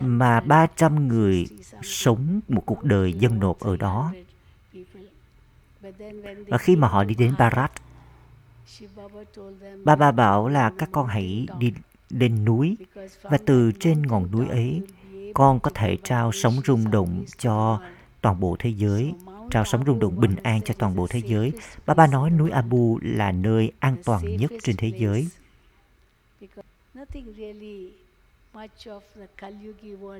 Mà 0.00 0.40
300 0.40 1.08
người 1.08 1.46
sống 1.82 2.40
một 2.48 2.62
cuộc 2.66 2.84
đời 2.84 3.12
dân 3.12 3.38
nộp 3.40 3.60
ở 3.60 3.76
đó. 3.76 4.12
Và 6.46 6.58
khi 6.58 6.76
mà 6.76 6.88
họ 6.88 7.04
đi 7.04 7.14
đến 7.14 7.34
Bharat, 7.38 7.72
Baba 9.84 10.12
bảo 10.12 10.48
là 10.48 10.72
các 10.78 10.88
con 10.92 11.06
hãy 11.06 11.46
đi 11.58 11.72
lên 12.10 12.44
núi 12.44 12.76
và 13.22 13.38
từ 13.46 13.72
trên 13.80 14.02
ngọn 14.02 14.30
núi 14.30 14.48
ấy 14.48 14.82
con 15.34 15.60
có 15.60 15.70
thể 15.74 15.96
trao 16.04 16.32
sóng 16.32 16.54
rung 16.64 16.90
động 16.90 17.24
cho 17.38 17.80
toàn 18.20 18.40
bộ 18.40 18.56
thế 18.58 18.70
giới 18.70 19.12
trao 19.50 19.64
sóng 19.64 19.84
rung 19.86 19.98
động 19.98 20.20
bình 20.20 20.36
an 20.42 20.60
cho 20.64 20.74
toàn 20.78 20.96
bộ 20.96 21.06
thế 21.06 21.20
giới. 21.26 21.52
ba 21.86 21.94
ba 21.94 22.06
nói 22.06 22.30
núi 22.30 22.50
abu 22.50 22.98
là 23.02 23.32
nơi 23.32 23.72
an 23.78 23.96
toàn 24.04 24.36
nhất 24.36 24.52
trên 24.62 24.76
thế 24.76 24.92
giới 24.98 25.28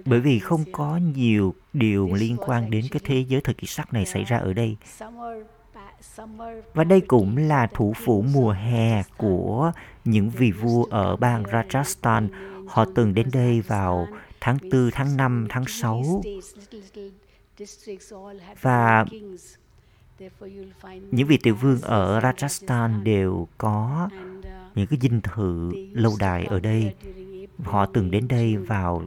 bởi 0.05 0.21
vì 0.21 0.39
không 0.39 0.65
có 0.73 0.97
nhiều 1.15 1.55
điều 1.73 2.15
liên 2.15 2.37
quan 2.37 2.71
đến 2.71 2.85
cái 2.91 3.01
thế 3.05 3.25
giới 3.29 3.41
thời 3.41 3.55
kỳ 3.55 3.67
sắc 3.67 3.93
này 3.93 4.07
xảy 4.07 4.25
ra 4.25 4.39
ở 4.39 4.53
đây 4.53 4.77
và 6.75 6.85
đây 6.85 7.01
cũng 7.01 7.37
là 7.37 7.67
thủ 7.67 7.93
phủ 8.05 8.25
mùa 8.33 8.51
hè 8.51 9.03
của 9.17 9.73
những 10.05 10.31
vị 10.31 10.53
vua 10.53 10.85
ở 10.85 11.17
bang 11.17 11.43
Rajasthan. 11.43 12.29
Họ 12.67 12.85
từng 12.95 13.15
đến 13.15 13.29
đây 13.33 13.61
vào 13.61 14.09
tháng 14.41 14.59
4, 14.73 14.91
tháng 14.93 15.17
5, 15.17 15.47
tháng 15.51 15.65
6 15.67 16.23
và 18.61 19.05
những 21.11 21.29
vị 21.29 21.39
tiểu 21.43 21.55
vương 21.55 21.81
ở 21.81 22.21
Rajasthan 22.21 23.03
đều 23.03 23.49
có 23.59 24.09
những 24.75 24.87
cái 24.87 24.99
dinh 25.03 25.21
thự 25.21 25.73
lâu 25.93 26.13
đài 26.19 26.45
ở 26.45 26.61
đây. 26.61 26.95
Họ 27.65 27.87
từng 27.87 28.11
đến 28.11 28.29
đây 28.29 28.57
vào 28.57 29.03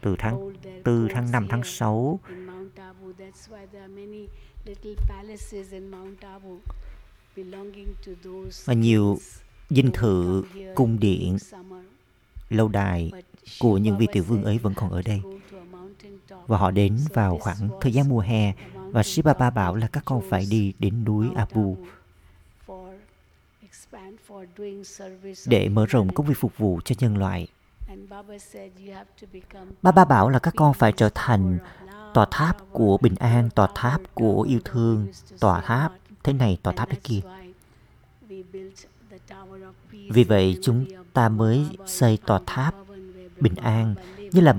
từ 0.00 0.16
tháng 0.18 0.52
4, 0.84 1.08
tháng 1.14 1.30
5, 1.30 1.46
tháng 1.50 1.64
6 1.64 2.20
và 8.64 8.74
nhiều 8.74 9.18
dinh 9.70 9.90
thự, 9.92 10.44
cung 10.74 11.00
điện, 11.00 11.36
lâu 12.50 12.68
đài 12.68 13.10
của 13.60 13.78
những 13.78 13.98
vị 13.98 14.06
tiểu 14.12 14.24
vương 14.24 14.44
ấy 14.44 14.58
vẫn 14.58 14.74
còn 14.76 14.90
ở 14.90 15.02
đây. 15.02 15.20
Và 16.46 16.58
họ 16.58 16.70
đến 16.70 16.98
vào 17.12 17.38
khoảng 17.38 17.68
thời 17.80 17.92
gian 17.92 18.08
mùa 18.08 18.20
hè 18.20 18.52
và 18.74 19.02
Sipapa 19.02 19.50
bảo 19.50 19.76
là 19.76 19.88
các 19.88 20.02
con 20.04 20.22
phải 20.30 20.46
đi 20.50 20.72
đến 20.78 21.04
núi 21.04 21.26
Abu 21.36 21.76
để 25.46 25.68
mở 25.68 25.86
rộng 25.86 26.14
công 26.14 26.26
việc 26.26 26.38
phục 26.38 26.58
vụ 26.58 26.80
cho 26.84 26.94
nhân 26.98 27.16
loại. 27.16 27.48
Baba 29.82 30.04
bảo 30.04 30.28
là 30.28 30.38
các 30.38 30.54
con 30.56 30.74
phải 30.74 30.92
trở 30.92 31.10
thành 31.14 31.58
tòa 32.14 32.26
tháp 32.30 32.56
của 32.72 32.98
bình 32.98 33.14
an, 33.14 33.50
tòa 33.50 33.68
tháp 33.74 34.00
của 34.14 34.42
yêu 34.42 34.60
thương, 34.64 35.06
tòa 35.40 35.60
tháp 35.60 35.92
thế 36.22 36.32
này, 36.32 36.58
tòa 36.62 36.72
tháp 36.72 36.90
thế 36.90 36.98
kia. 37.02 37.20
Vì 40.10 40.24
vậy 40.24 40.58
chúng 40.62 40.84
ta 41.12 41.28
mới 41.28 41.66
xây 41.86 42.18
tòa 42.26 42.40
tháp 42.46 42.74
bình 43.40 43.54
an 43.54 43.94
như 44.32 44.40
là 44.40 44.54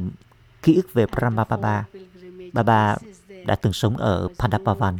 ký 0.61 0.75
ức 0.75 0.93
về 0.93 1.05
Brahma 1.05 1.43
Baba. 1.43 1.85
Baba 2.53 2.97
đã 3.45 3.55
từng 3.55 3.73
sống 3.73 3.97
ở 3.97 4.27
Pandapavan. 4.39 4.97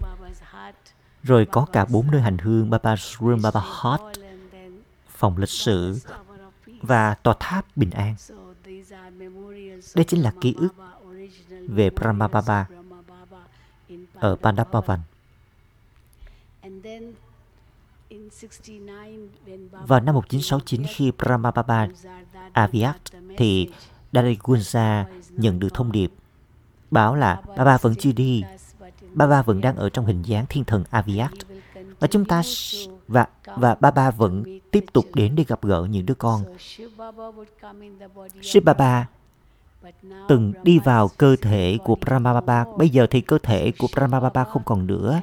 Rồi 1.24 1.46
có 1.46 1.66
cả 1.72 1.86
bốn 1.86 2.12
nơi 2.12 2.22
hành 2.22 2.38
hương 2.38 2.70
Baba's 2.70 3.28
Room, 3.28 3.42
Baba 3.42 3.62
Hot, 3.64 4.02
phòng 5.08 5.38
lịch 5.38 5.50
sử 5.50 6.00
và 6.82 7.14
tòa 7.14 7.36
tháp 7.40 7.66
bình 7.78 7.92
an. 7.92 8.16
Đây 9.96 10.06
chính 10.08 10.22
là 10.22 10.34
ký 10.42 10.56
ức 10.58 10.70
về 11.68 11.90
Brahma 11.90 12.28
Baba 12.28 12.68
ở 14.16 14.36
Pandapavan. 14.36 15.00
Vào 19.72 20.00
năm 20.00 20.16
1969 20.16 20.84
khi 20.90 21.12
Brahma 21.12 21.52
Baba 21.52 21.88
Aviat 22.54 23.02
thì 23.38 23.70
Dari 24.12 24.38
Gunza 24.44 25.06
nhận 25.30 25.60
được 25.60 25.74
thông 25.74 25.92
điệp 25.92 26.12
báo 26.92 27.16
là 27.16 27.42
Baba 27.58 27.78
vẫn 27.78 27.96
chưa 27.96 28.12
đi. 28.12 28.44
Baba 29.14 29.42
vẫn 29.42 29.62
đang 29.62 29.76
ở 29.76 29.90
trong 29.90 30.06
hình 30.06 30.22
dáng 30.22 30.46
thiên 30.50 30.64
thần 30.64 30.84
Aviat. 30.90 31.32
Và 32.00 32.08
chúng 32.08 32.26
ta 32.26 32.42
và 33.12 33.28
và 33.56 33.76
Baba 33.80 34.12
vẫn 34.12 34.60
tiếp 34.72 34.86
tục 34.94 35.06
đến 35.14 35.36
để 35.36 35.44
gặp 35.48 35.60
gỡ 35.62 35.88
những 35.90 36.06
đứa 36.06 36.14
con. 36.14 36.44
Shiv 38.42 38.64
Baba 38.64 39.08
từng 40.28 40.54
đi 40.64 40.80
vào 40.80 41.08
cơ 41.08 41.36
thể 41.42 41.78
của 41.84 41.96
Brahma 41.96 42.34
Baba. 42.34 42.66
Bây 42.78 42.90
giờ 42.90 43.08
thì 43.10 43.22
cơ 43.22 43.38
thể 43.38 43.72
của 43.78 43.88
Brahma 43.96 44.20
Baba 44.20 44.44
không 44.44 44.64
còn 44.66 44.88
nữa. 44.88 45.22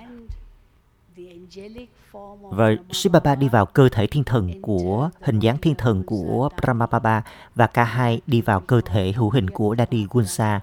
Và 2.42 2.70
Shiv 2.90 3.12
Baba 3.12 3.34
đi 3.34 3.48
vào 3.48 3.66
cơ 3.66 3.88
thể 3.88 4.06
thiên 4.06 4.24
thần 4.24 4.62
của 4.62 5.10
hình 5.20 5.38
dáng 5.38 5.58
thiên 5.58 5.74
thần 5.74 6.02
của 6.02 6.48
Brahma 6.56 6.86
Baba 6.86 7.22
và 7.54 7.66
cả 7.66 7.84
hai 7.84 8.20
đi 8.26 8.40
vào 8.40 8.60
cơ 8.60 8.80
thể 8.80 9.12
hữu 9.12 9.30
hình 9.30 9.50
của 9.50 9.74
Dadi 9.78 10.06
Gunsa. 10.10 10.60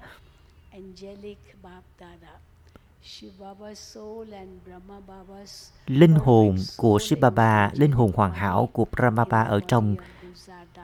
Linh 5.88 6.16
hồn 6.16 6.58
của 6.78 7.00
Shiv 7.00 7.20
Baba, 7.20 7.72
linh 7.74 7.92
hồn 7.92 8.12
hoàn 8.16 8.34
hảo 8.34 8.70
của 8.74 8.86
Brahma 8.92 9.26
Baba 9.26 9.44
ở 9.44 9.60
trong 9.68 9.96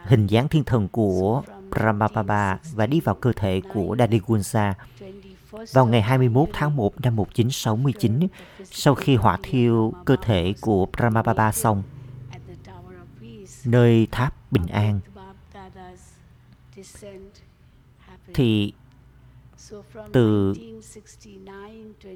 hình 0.04 0.28
dáng 0.28 0.48
thiên 0.48 0.64
thần 0.64 0.88
của 0.88 1.44
Brahmababa 1.70 2.60
và 2.74 2.88
đi 2.88 3.00
vào 3.00 3.16
cơ 3.16 3.32
thể 3.36 3.62
của 3.74 3.96
Dadigunsa. 4.00 4.74
Vào 5.72 5.86
ngày 5.86 6.02
21 6.02 6.50
tháng 6.54 6.76
1 6.76 7.02
năm 7.02 7.16
1969, 7.16 8.28
sau 8.64 8.96
khi 8.96 9.16
hỏa 9.16 9.38
thiêu 9.44 9.94
cơ 10.06 10.16
thể 10.22 10.54
của 10.62 10.86
Brahmababa 10.86 11.52
xong, 11.52 11.84
nơi 13.66 14.08
tháp 14.12 14.52
bình 14.52 14.68
an, 14.68 15.00
thì 18.34 18.74
từ 20.14 20.54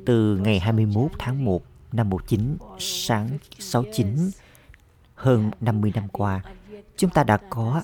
từ 0.06 0.38
ngày 0.38 0.60
21 0.60 1.12
tháng 1.20 1.46
1 1.46 1.64
năm 1.92 2.10
19 2.10 2.58
sáng 2.80 3.38
69 3.60 4.30
hơn 5.16 5.52
50 5.62 5.92
năm 5.96 6.08
qua, 6.12 6.42
chúng 6.98 7.10
ta 7.10 7.24
đã 7.24 7.38
có 7.50 7.84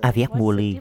Avyat 0.00 0.30
Muli. 0.30 0.76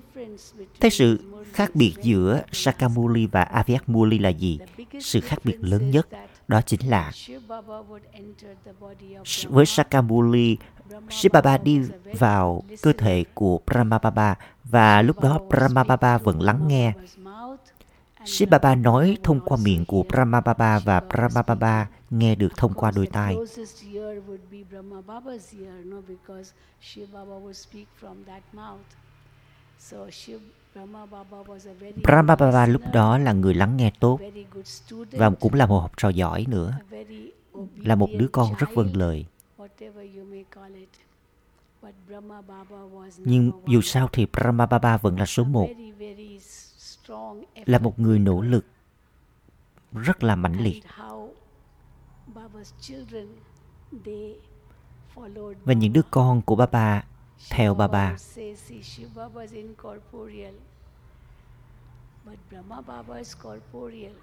Thế 0.79 0.89
sự 0.89 1.19
khác 1.53 1.75
biệt 1.75 1.93
giữa 2.01 2.41
Sakamuli 2.51 3.25
và 3.25 3.43
Avyat 3.43 3.89
Muli 3.89 4.19
là 4.19 4.29
gì? 4.29 4.59
Sự 4.99 5.21
khác 5.21 5.37
biệt 5.43 5.57
lớn 5.61 5.91
nhất 5.91 6.07
đó 6.47 6.61
chính 6.61 6.89
là 6.89 7.11
với 9.49 9.65
Sakamuli, 9.65 10.57
Shibaba 11.09 11.57
đi 11.57 11.81
vào 12.13 12.63
cơ 12.81 12.93
thể 12.93 13.23
của 13.33 13.59
Brahmababa 13.65 14.35
và 14.63 15.01
lúc 15.01 15.19
đó 15.19 15.39
Brahmababa 15.49 16.17
vẫn 16.17 16.41
lắng 16.41 16.67
nghe. 16.67 16.93
Shibaba 18.25 18.75
nói 18.75 19.17
thông 19.23 19.39
qua 19.39 19.57
miệng 19.63 19.85
của 19.85 20.03
Brahmababa 20.03 20.79
và 20.79 20.99
Brahmababa 20.99 21.87
nghe 22.09 22.35
được 22.35 22.57
thông 22.57 22.73
qua 22.73 22.91
đôi 22.91 23.07
tai. 23.07 23.35
Brahma 32.03 32.35
Baba 32.35 32.65
lúc 32.65 32.81
đó 32.93 33.17
là 33.17 33.33
người 33.33 33.53
lắng 33.53 33.77
nghe 33.77 33.91
tốt 33.99 34.19
và 35.11 35.29
cũng 35.29 35.53
là 35.53 35.65
một 35.65 35.79
học 35.79 35.91
trò 35.97 36.09
giỏi 36.09 36.45
nữa, 36.49 36.77
là 37.75 37.95
một 37.95 38.09
đứa 38.17 38.27
con 38.27 38.53
rất 38.57 38.67
vâng 38.73 38.95
lời. 38.95 39.25
Nhưng 43.17 43.51
dù 43.67 43.81
sao 43.81 44.09
thì 44.11 44.25
Brahma 44.33 44.65
Baba 44.65 44.97
vẫn 44.97 45.19
là 45.19 45.25
số 45.25 45.43
một, 45.43 45.69
là 47.65 47.79
một 47.79 47.99
người 47.99 48.19
nỗ 48.19 48.41
lực 48.41 48.65
rất 49.93 50.23
là 50.23 50.35
mãnh 50.35 50.59
liệt. 50.59 50.83
Và 55.63 55.73
những 55.73 55.93
đứa 55.93 56.01
con 56.11 56.41
của 56.41 56.55
Baba 56.55 57.03
theo 57.49 57.73
Baba. 57.73 58.15
But 62.25 62.37
Brahma 62.49 62.81
Baba 62.81 63.15
is 63.17 63.35
corporeal. 63.43 64.13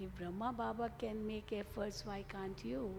If 0.00 0.08
Brahma 0.18 0.52
Baba 0.52 0.88
can 0.88 1.28
make 1.28 1.50
efforts, 1.50 2.04
why 2.06 2.22
can't 2.32 2.74
you? 2.74 2.90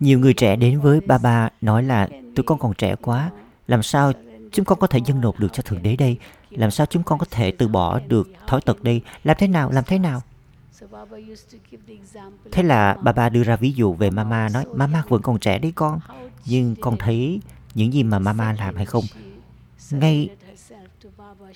Nhiều 0.00 0.18
người 0.18 0.34
trẻ 0.34 0.56
đến 0.56 0.80
với 0.80 1.00
Baba 1.00 1.50
nói 1.60 1.82
là 1.82 2.08
tụi 2.36 2.44
con 2.44 2.58
còn 2.58 2.74
trẻ 2.74 2.96
quá, 2.96 3.30
làm 3.66 3.82
sao 3.82 4.12
chúng 4.52 4.64
con 4.64 4.78
có 4.78 4.86
thể 4.86 5.00
dâng 5.06 5.20
nộp 5.20 5.40
được 5.40 5.52
cho 5.52 5.62
Thượng 5.62 5.82
Đế 5.82 5.96
đây? 5.96 6.18
Làm 6.50 6.70
sao 6.70 6.86
chúng 6.86 7.02
con 7.02 7.18
có 7.18 7.26
thể 7.30 7.50
từ 7.50 7.68
bỏ 7.68 8.00
được 8.08 8.28
thói 8.46 8.60
tật 8.60 8.82
đây? 8.82 9.02
Làm 9.24 9.36
thế 9.40 9.48
nào? 9.48 9.70
Làm 9.70 9.84
thế 9.84 9.98
nào? 9.98 10.22
Thế 12.52 12.62
là 12.62 12.96
Baba 13.02 13.28
đưa 13.28 13.42
ra 13.42 13.56
ví 13.56 13.72
dụ 13.72 13.94
về 13.94 14.10
Mama 14.10 14.48
nói 14.48 14.64
Mama 14.74 15.02
vẫn 15.08 15.22
còn 15.22 15.38
trẻ 15.38 15.58
đấy 15.58 15.72
con. 15.74 16.00
Nhưng 16.46 16.76
con 16.80 16.96
thấy 16.98 17.40
những 17.74 17.92
gì 17.92 18.02
mà 18.02 18.18
Mama 18.18 18.52
làm 18.52 18.76
hay 18.76 18.86
không? 18.86 19.04
Ngay 19.90 20.28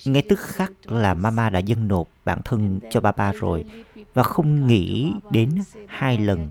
ngay 0.05 0.21
tức 0.21 0.39
khắc 0.39 0.71
là 0.91 1.13
Mama 1.13 1.49
đã 1.49 1.59
dâng 1.59 1.87
nộp 1.87 2.07
bản 2.25 2.39
thân 2.45 2.79
cho 2.89 2.99
Baba 3.01 3.31
rồi 3.31 3.63
Và 4.13 4.23
không 4.23 4.67
nghĩ 4.67 5.13
đến 5.29 5.49
hai 5.87 6.17
lần. 6.17 6.49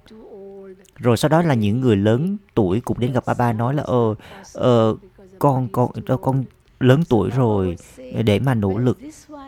rồi 0.96 1.16
sau 1.16 1.28
đó 1.28 1.42
là 1.42 1.54
những 1.54 1.80
người 1.80 1.96
lớn 1.96 2.36
tuổi 2.54 2.80
cũng 2.80 3.00
đến 3.00 3.12
gặp 3.12 3.26
Baba 3.26 3.52
nói 3.52 3.74
là 3.74 3.82
ờ 3.82 4.14
ờ 4.54 4.96
con 5.38 5.68
con 5.72 5.90
ờ, 6.06 6.16
con 6.16 6.44
lớn 6.80 7.02
tuổi 7.08 7.30
rồi 7.30 7.76
để 8.24 8.38
mà 8.38 8.54
nỗ 8.54 8.78
lực. 8.78 8.98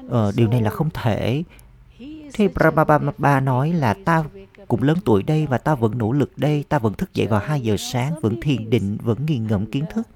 ờ, 0.08 0.32
điều 0.36 0.48
này 0.48 0.62
là 0.62 0.70
không 0.70 0.90
thể 0.94 1.42
thì 2.34 2.48
Brahma 2.48 2.84
Baba 2.84 3.40
nói 3.40 3.72
là 3.72 3.94
ta 4.04 4.24
cũng 4.68 4.82
lớn 4.82 4.96
tuổi 5.04 5.22
đây 5.22 5.46
và 5.46 5.58
ta 5.58 5.74
vẫn 5.74 5.98
nỗ 5.98 6.12
lực 6.12 6.38
đây. 6.38 6.64
Ta 6.68 6.78
vẫn 6.78 6.94
thức 6.94 7.14
dậy 7.14 7.26
vào 7.26 7.40
2 7.40 7.60
giờ 7.60 7.76
sáng, 7.78 8.14
vẫn 8.22 8.40
thiền 8.40 8.70
định, 8.70 8.98
vẫn 9.02 9.26
nghiền 9.26 9.46
ngẫm 9.46 9.66
kiến 9.66 9.84
thức. 9.90 10.08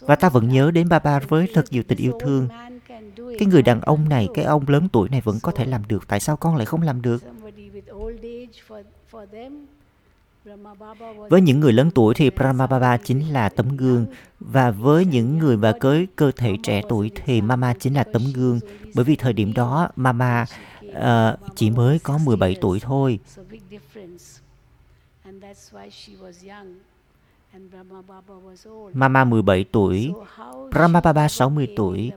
Và 0.00 0.16
ta 0.16 0.28
vẫn 0.28 0.48
nhớ 0.48 0.70
đến 0.70 0.88
Baba 0.88 1.18
với 1.18 1.48
thật 1.54 1.64
nhiều 1.70 1.82
tình 1.88 1.98
yêu 1.98 2.12
thương. 2.20 2.48
Cái 3.38 3.48
người 3.50 3.62
đàn 3.62 3.80
ông 3.80 4.08
này, 4.08 4.28
cái 4.34 4.44
ông 4.44 4.64
lớn 4.68 4.88
tuổi 4.92 5.08
này 5.08 5.20
vẫn 5.20 5.38
có 5.42 5.52
thể 5.52 5.64
làm 5.64 5.82
được. 5.88 6.08
Tại 6.08 6.20
sao 6.20 6.36
con 6.36 6.56
lại 6.56 6.66
không 6.66 6.82
làm 6.82 7.02
được? 7.02 7.22
Với 11.28 11.40
những 11.40 11.60
người 11.60 11.72
lớn 11.72 11.90
tuổi 11.94 12.14
thì 12.14 12.30
Brahma 12.30 12.66
Baba 12.66 12.96
chính 12.96 13.32
là 13.32 13.48
tấm 13.48 13.76
gương 13.76 14.06
và 14.40 14.70
với 14.70 15.04
những 15.04 15.38
người 15.38 15.56
và 15.56 15.72
cưới 15.80 16.06
cơ 16.16 16.30
thể 16.36 16.56
trẻ 16.62 16.82
tuổi 16.88 17.10
thì 17.14 17.40
Mama 17.40 17.74
chính 17.74 17.94
là 17.94 18.04
tấm 18.04 18.22
gương 18.34 18.60
bởi 18.94 19.04
vì 19.04 19.16
thời 19.16 19.32
điểm 19.32 19.54
đó 19.54 19.88
Mama 19.96 20.46
uh, 20.86 21.54
chỉ 21.54 21.70
mới 21.70 21.98
có 21.98 22.18
17 22.18 22.56
tuổi 22.60 22.80
thôi. 22.80 23.20
Mama 28.92 29.24
17 29.24 29.64
tuổi, 29.72 30.12
Brahma 30.70 31.00
Baba 31.00 31.28
60 31.28 31.68
tuổi. 31.76 32.12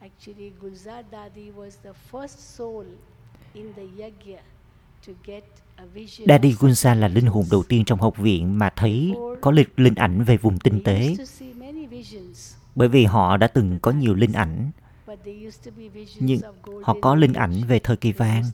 Actually, 0.00 0.52
Gulzar 0.60 1.04
Dadi 1.12 1.50
was 1.56 1.70
the 1.82 1.92
first 2.12 2.38
soul 2.38 2.84
in 3.54 3.72
the 3.74 3.82
yagya 4.02 4.40
to 5.06 5.12
get 5.24 5.44
Daddy 6.26 6.52
Gunsa 6.52 6.94
là 6.94 7.08
linh 7.08 7.26
hồn 7.26 7.44
đầu 7.50 7.62
tiên 7.62 7.84
trong 7.84 8.00
học 8.00 8.16
viện 8.16 8.58
mà 8.58 8.70
thấy 8.76 9.14
có 9.40 9.50
linh, 9.50 9.68
linh 9.76 9.94
ảnh 9.94 10.24
về 10.24 10.36
vùng 10.36 10.58
tinh 10.58 10.82
tế. 10.84 11.16
Bởi 12.74 12.88
vì 12.88 13.04
họ 13.04 13.36
đã 13.36 13.46
từng 13.46 13.78
có 13.82 13.90
nhiều 13.90 14.14
linh 14.14 14.32
ảnh. 14.32 14.70
Nhưng 16.20 16.40
họ 16.82 16.96
có 17.00 17.14
linh 17.14 17.32
ảnh 17.32 17.60
về 17.68 17.78
thời 17.78 17.96
kỳ 17.96 18.12
vàng, 18.12 18.44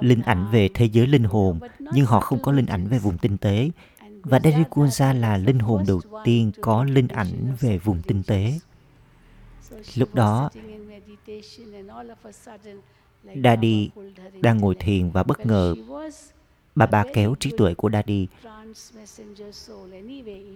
linh 0.00 0.22
ảnh 0.22 0.48
về 0.52 0.68
thế 0.74 0.84
giới 0.84 1.06
linh 1.06 1.24
hồn, 1.24 1.60
nhưng 1.92 2.06
họ 2.06 2.20
không 2.20 2.42
có 2.42 2.52
linh 2.52 2.66
ảnh 2.66 2.88
về 2.88 2.98
vùng 2.98 3.18
tinh 3.18 3.38
tế. 3.38 3.70
Và 4.22 4.40
Daddy 4.44 4.62
Gunsa 4.70 5.12
là 5.12 5.36
linh 5.36 5.58
hồn 5.58 5.84
đầu 5.86 6.00
tiên 6.24 6.50
có 6.60 6.84
linh 6.84 7.08
ảnh 7.08 7.56
về 7.60 7.78
vùng 7.78 8.02
tinh 8.02 8.22
tế. 8.26 8.58
Lúc 9.94 10.14
đó, 10.14 10.50
Daddy 13.44 13.90
đang 14.40 14.58
ngồi 14.58 14.74
thiền 14.74 15.10
và 15.10 15.22
bất 15.22 15.46
ngờ 15.46 15.74
bà 16.74 16.86
bà 16.86 17.04
kéo 17.14 17.34
trí 17.40 17.50
tuệ 17.56 17.74
của 17.74 17.90
Daddy. 17.92 18.26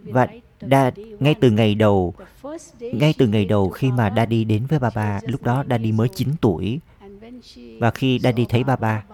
Và 0.04 0.26
da, 0.60 0.90
ngay 1.20 1.34
từ 1.40 1.50
ngày 1.50 1.74
đầu 1.74 2.14
ngay 2.80 3.14
từ 3.18 3.26
ngày 3.26 3.44
đầu 3.44 3.70
khi 3.70 3.90
mà 3.90 4.12
Daddy 4.16 4.44
đến 4.44 4.66
với 4.66 4.78
bà 4.78 4.90
bà 4.94 5.20
lúc 5.24 5.42
đó 5.42 5.64
Daddy 5.70 5.92
mới 5.92 6.08
9 6.08 6.28
tuổi. 6.40 6.80
Và 7.78 7.90
khi 7.90 8.18
Daddy 8.22 8.44
thấy 8.48 8.64
bà 8.64 8.76
bà 8.76 9.04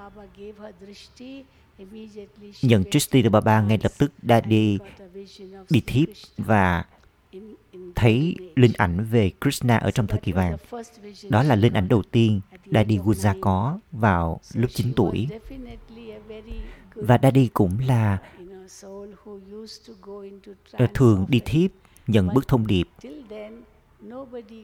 nhận 2.63 2.85
Trishti 2.91 3.23
từ 3.23 3.31
bà 3.31 3.41
bà 3.41 3.61
ngay 3.61 3.79
lập 3.83 3.93
tức 3.99 4.13
Daddy 4.23 4.79
đi 5.71 5.83
thiếp 5.87 6.09
và 6.39 6.85
thấy 7.95 8.37
linh 8.57 8.73
ảnh 8.77 9.05
về 9.11 9.31
Krishna 9.41 9.77
ở 9.77 9.91
trong 9.91 10.07
thời 10.07 10.21
kỳ 10.21 10.33
vàng. 10.33 10.57
Đó 11.29 11.43
là 11.43 11.55
linh 11.55 11.73
ảnh 11.73 11.89
đầu 11.89 12.03
tiên 12.03 12.41
Daddy 12.67 12.99
Guja 12.99 13.41
có 13.41 13.79
vào 13.93 14.41
lúc 14.55 14.71
9 14.75 14.93
tuổi. 14.97 15.29
Và 16.95 17.19
Daddy 17.23 17.47
cũng 17.47 17.79
là 17.87 18.19
thường 20.95 21.27
đi 21.29 21.41
thiếp, 21.45 21.71
nhận 22.07 22.35
bức 22.35 22.49
thông 22.49 22.67
điệp. 22.67 22.89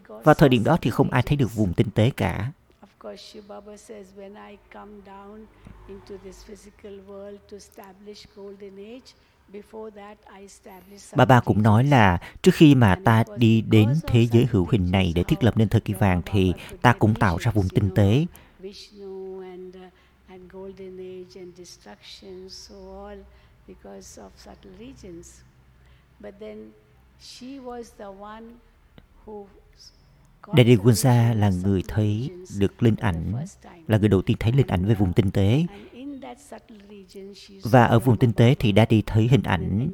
Vào 0.07 0.35
thời 0.35 0.49
điểm 0.49 0.65
đó 0.65 0.77
thì 0.83 0.91
không 0.91 1.11
ai 1.11 1.23
thấy 1.23 1.37
được 1.37 1.55
vùng 1.55 1.75
tinh 1.75 1.91
tế 1.95 2.11
cả. 2.11 2.53
Bà 11.17 11.25
bà 11.25 11.41
cũng 11.41 11.63
nói 11.63 11.85
là 11.85 12.19
trước 12.43 12.55
khi 12.55 12.75
mà 12.75 12.97
ta 13.05 13.25
đi 13.37 13.61
đến 13.61 13.89
thế 14.07 14.27
giới 14.33 14.47
hữu 14.51 14.67
hình 14.71 14.91
này 14.91 15.13
để 15.15 15.23
thiết 15.23 15.45
lập 15.45 15.57
nên 15.57 15.69
thời 15.69 15.81
kỳ 15.81 15.95
vàng 15.95 16.23
thì 16.27 16.53
ta 16.83 16.93
cũng 16.93 17.15
tạo 17.15 17.39
ra 17.39 17.51
vùng 17.51 17.69
tinh 17.69 17.91
tế. 17.95 18.27
Daddy 30.57 30.77
Gunsa 30.77 31.35
là 31.35 31.51
người 31.51 31.83
thấy 31.89 32.31
được 32.59 32.83
linh 32.83 32.97
ảnh, 32.97 33.33
là 33.89 33.99
người 33.99 34.09
đầu 34.09 34.23
tiên 34.23 34.37
thấy 34.41 34.53
linh 34.53 34.67
ảnh 34.67 34.85
về 34.85 34.95
vùng 34.95 35.13
tinh 35.13 35.31
tế. 35.31 35.67
Và 37.63 37.85
ở 37.85 37.99
vùng 37.99 38.17
tinh 38.17 38.33
tế 38.33 38.55
thì 38.59 38.73
Daddy 38.77 39.03
thấy 39.07 39.29
hình 39.29 39.43
ảnh, 39.43 39.91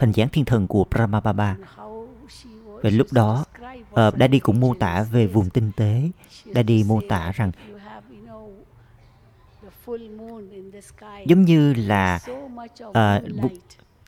hình 0.00 0.12
dáng 0.12 0.28
thiên 0.28 0.44
thần 0.44 0.66
của 0.66 0.84
Brahma 0.84 1.20
Baba. 1.20 1.56
Và 2.82 2.90
lúc 2.90 3.06
đó, 3.12 3.44
uh, 3.90 4.14
Daddy 4.18 4.38
cũng 4.38 4.60
mô 4.60 4.74
tả 4.74 5.06
về 5.12 5.26
vùng 5.26 5.50
tinh 5.50 5.70
tế. 5.76 6.10
Daddy 6.54 6.84
mô 6.84 7.00
tả 7.08 7.32
rằng 7.32 7.52
giống 11.26 11.42
như 11.42 11.74
là 11.74 12.20
uh, 12.84 13.52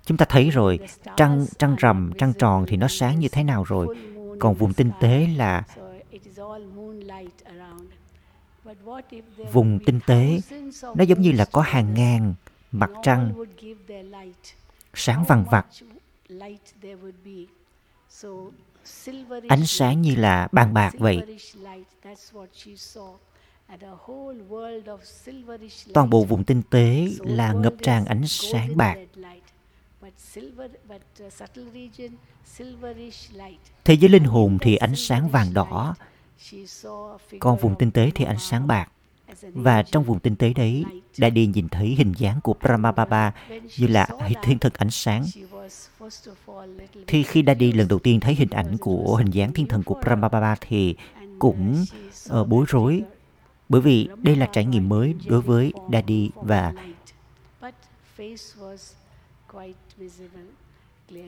chúng 0.06 0.16
ta 0.16 0.26
thấy 0.28 0.50
rồi 0.50 0.78
trăng 1.16 1.46
trăng 1.58 1.76
rằm 1.78 2.12
trăng 2.18 2.32
tròn 2.38 2.64
thì 2.68 2.76
nó 2.76 2.88
sáng 2.88 3.20
như 3.20 3.28
thế 3.28 3.44
nào 3.44 3.64
rồi 3.64 3.96
còn 4.38 4.54
vùng 4.54 4.72
tinh 4.72 4.90
tế 5.00 5.28
là 5.36 5.62
vùng 9.52 9.78
tinh 9.86 10.00
tế 10.06 10.40
nó 10.94 11.04
giống 11.04 11.20
như 11.20 11.32
là 11.32 11.44
có 11.44 11.60
hàng 11.60 11.94
ngàn 11.94 12.34
mặt 12.72 12.90
trăng 13.02 13.32
sáng 14.94 15.24
vằng 15.28 15.44
vặc 15.50 15.66
ánh 19.48 19.66
sáng 19.66 20.02
như 20.02 20.14
là 20.14 20.48
bàn 20.52 20.74
bạc 20.74 20.94
vậy. 20.98 21.20
Toàn 25.94 26.10
bộ 26.10 26.24
vùng 26.24 26.44
tinh 26.44 26.62
tế 26.70 27.08
là 27.18 27.52
ngập 27.52 27.74
tràn 27.82 28.04
ánh 28.04 28.26
sáng 28.26 28.76
bạc. 28.76 28.96
thế 33.84 33.94
giới 33.94 34.08
linh 34.08 34.24
hồn 34.24 34.58
thì 34.60 34.76
ánh 34.76 34.96
sáng 34.96 35.28
vàng 35.28 35.54
đỏ 35.54 35.94
còn 37.38 37.58
vùng 37.58 37.74
tinh 37.78 37.90
tế 37.90 38.10
thì 38.14 38.24
ánh 38.24 38.38
sáng 38.38 38.66
bạc. 38.66 38.88
Và 39.42 39.82
trong 39.82 40.04
vùng 40.04 40.18
tinh 40.18 40.36
tế 40.36 40.52
đấy 40.52 40.84
đã 41.18 41.30
đi 41.30 41.46
nhìn 41.46 41.68
thấy 41.68 41.88
hình 41.88 42.12
dáng 42.18 42.40
của 42.40 42.54
Brahma 42.54 42.92
Baba 42.92 43.32
như 43.78 43.86
là 43.86 44.08
thiên 44.42 44.58
thần 44.58 44.72
ánh 44.78 44.90
sáng. 44.90 45.24
Thì 47.06 47.22
khi 47.22 47.42
Daddy 47.46 47.72
lần 47.72 47.88
đầu 47.88 47.98
tiên 47.98 48.20
thấy 48.20 48.34
hình 48.34 48.50
ảnh 48.50 48.78
của 48.78 49.16
hình 49.16 49.30
dáng 49.30 49.52
thiên 49.52 49.66
thần 49.66 49.82
của 49.82 50.00
Brahma 50.04 50.28
Baba 50.28 50.56
thì 50.60 50.94
cũng 51.38 51.84
uh, 52.40 52.48
bối 52.48 52.64
rối. 52.68 53.02
Bởi 53.68 53.80
vì 53.80 54.08
đây 54.16 54.36
là 54.36 54.46
trải 54.46 54.64
nghiệm 54.64 54.88
mới 54.88 55.14
đối 55.26 55.40
với 55.40 55.72
Daddy 55.92 56.30
và 56.34 56.72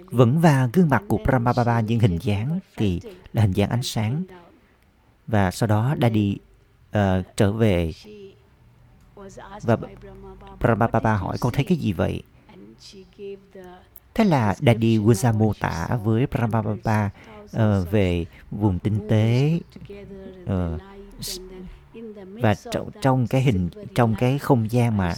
vẫn 0.04 0.40
và 0.40 0.68
gương 0.72 0.88
mặt 0.88 1.02
của 1.08 1.18
Brahma 1.24 1.52
Baba 1.52 1.82
hình 1.88 2.18
dáng 2.22 2.60
thì 2.76 3.00
là 3.32 3.42
hình 3.42 3.52
dáng 3.52 3.70
ánh 3.70 3.82
sáng 3.82 4.22
và 5.26 5.50
sau 5.50 5.66
đó 5.66 5.94
Daddy 6.00 6.34
uh, 6.34 6.42
ờ, 6.90 7.22
trở 7.36 7.52
về. 7.52 7.92
Và 9.62 9.76
Brahma 10.60 10.86
Baba 10.86 11.16
hỏi 11.16 11.36
con 11.40 11.52
thấy 11.52 11.64
cái 11.64 11.78
gì 11.78 11.92
vậy? 11.92 12.22
Thế 14.14 14.24
là 14.24 14.54
Daddy 14.58 14.98
Guza 14.98 15.38
mô 15.38 15.52
tả 15.60 15.98
với 16.04 16.26
Brahma 16.26 16.62
Baba 16.62 17.10
uh, 17.44 17.90
về 17.90 18.26
vùng 18.50 18.78
tinh 18.78 19.08
tế 19.08 19.60
uh, 20.42 20.80
và 22.14 22.54
trong 22.54 22.90
trong 23.02 23.26
cái 23.26 23.42
hình 23.42 23.68
trong 23.94 24.14
cái 24.18 24.38
không 24.38 24.72
gian 24.72 24.96
mà 24.96 25.14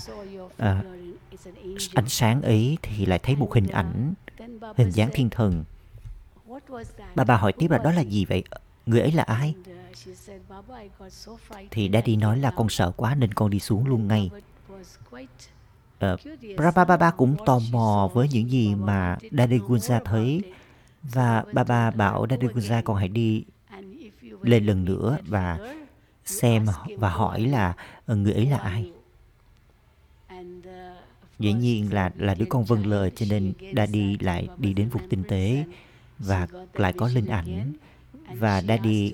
uh, 0.47 0.85
ánh 1.95 2.09
sáng 2.09 2.43
ấy 2.43 2.79
thì 2.83 3.07
lại 3.07 3.19
thấy 3.19 3.37
một 3.37 3.55
hình 3.55 3.67
ảnh 3.67 4.15
hình 4.77 4.91
dáng 4.91 5.11
thiên 5.13 5.31
thần. 5.31 5.65
Bà 7.15 7.25
bà 7.25 7.37
hỏi 7.37 7.53
tiếp 7.53 7.71
là 7.71 7.79
đó 7.79 7.93
là 7.93 8.01
gì 8.01 8.25
vậy? 8.25 8.45
Người 8.87 9.01
ấy 9.01 9.13
là 9.13 9.23
ai? 9.23 9.55
Thì 11.71 11.91
daddy 11.93 12.17
nói 12.17 12.39
là 12.39 12.51
con 12.51 12.69
sợ 12.69 12.93
quá 12.97 13.15
nên 13.15 13.35
con 13.35 13.51
đi 13.51 13.61
xuống 13.61 13.87
luôn 13.87 14.09
ngay. 14.09 14.31
Ờ, 15.99 16.13
uh, 16.13 16.21
Prabhupada 16.57 17.11
cũng 17.11 17.37
tò 17.47 17.61
mò 17.71 18.11
với 18.15 18.29
những 18.29 18.51
gì 18.51 18.75
mà 18.75 19.17
Daddy 19.31 19.59
Gunja 19.59 20.01
thấy. 20.05 20.43
Và 21.03 21.45
Baba 21.53 21.91
bảo 21.91 22.27
Daddy 22.31 22.47
Gunja 22.47 22.83
còn 22.83 22.97
hãy 22.97 23.09
đi 23.09 23.45
lên 24.43 24.67
lần 24.67 24.85
nữa 24.85 25.19
và 25.27 25.59
xem 26.25 26.67
và 26.99 27.11
hỏi 27.11 27.41
là 27.41 27.75
ờ, 28.07 28.17
người 28.17 28.33
ấy 28.33 28.47
là 28.47 28.59
ai. 28.59 28.91
Dĩ 31.39 31.53
nhiên 31.53 31.93
là 31.93 32.11
là 32.17 32.35
đứa 32.35 32.47
con 32.49 32.65
vâng 32.65 32.87
lời 32.87 33.13
cho 33.17 33.27
nên 33.31 33.53
Daddy 33.77 34.19
lại 34.19 34.49
đi 34.59 34.73
đến 34.73 34.89
vùng 34.89 35.09
tinh 35.09 35.23
tế 35.29 35.65
và 36.19 36.47
lại 36.73 36.93
có 36.93 37.09
linh 37.15 37.27
ảnh 37.27 37.73
và 38.33 38.63
Daddy 38.63 39.13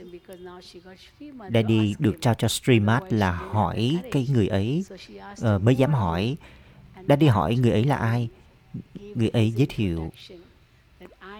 Daddy 1.54 1.94
được 1.98 2.16
trao 2.20 2.34
cho 2.34 2.48
Streamat 2.48 3.12
là 3.12 3.32
hỏi 3.32 3.98
cái 4.10 4.26
người 4.32 4.48
ấy 4.48 4.84
uh, 5.32 5.62
mới 5.62 5.76
dám 5.76 5.92
hỏi. 5.92 6.36
Daddy 7.08 7.26
hỏi 7.26 7.56
người 7.56 7.70
ấy 7.70 7.84
là 7.84 7.96
ai? 7.96 8.28
Người 9.14 9.28
ấy 9.28 9.50
giới 9.50 9.66
thiệu 9.66 10.10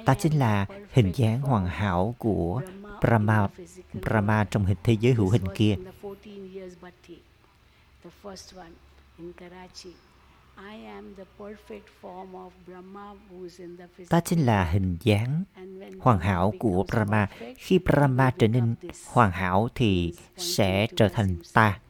ta 0.05 0.15
chính 0.15 0.39
là 0.39 0.67
hình 0.93 1.13
dáng 1.17 1.41
hoàn 1.41 1.67
hảo 1.67 2.15
của 2.19 2.63
Brahma, 3.01 3.49
Brahma 3.93 4.45
trong 4.45 4.67
hình 4.67 4.77
thế 4.85 4.97
giới 5.01 5.13
hữu 5.13 5.29
hình 5.29 5.45
kia. 5.55 5.77
Ta 14.09 14.21
chính 14.21 14.47
là 14.47 14.65
hình 14.65 14.97
dáng 15.01 15.45
hoàn 16.01 16.19
hảo 16.19 16.53
của 16.59 16.85
Brahma. 16.93 17.29
Khi 17.57 17.79
Brahma 17.79 18.31
trở 18.39 18.49
nên 18.49 18.75
hoàn 19.07 19.31
hảo 19.31 19.69
thì 19.75 20.13
sẽ 20.37 20.87
trở 20.97 21.09
thành 21.09 21.37
ta. 21.53 21.81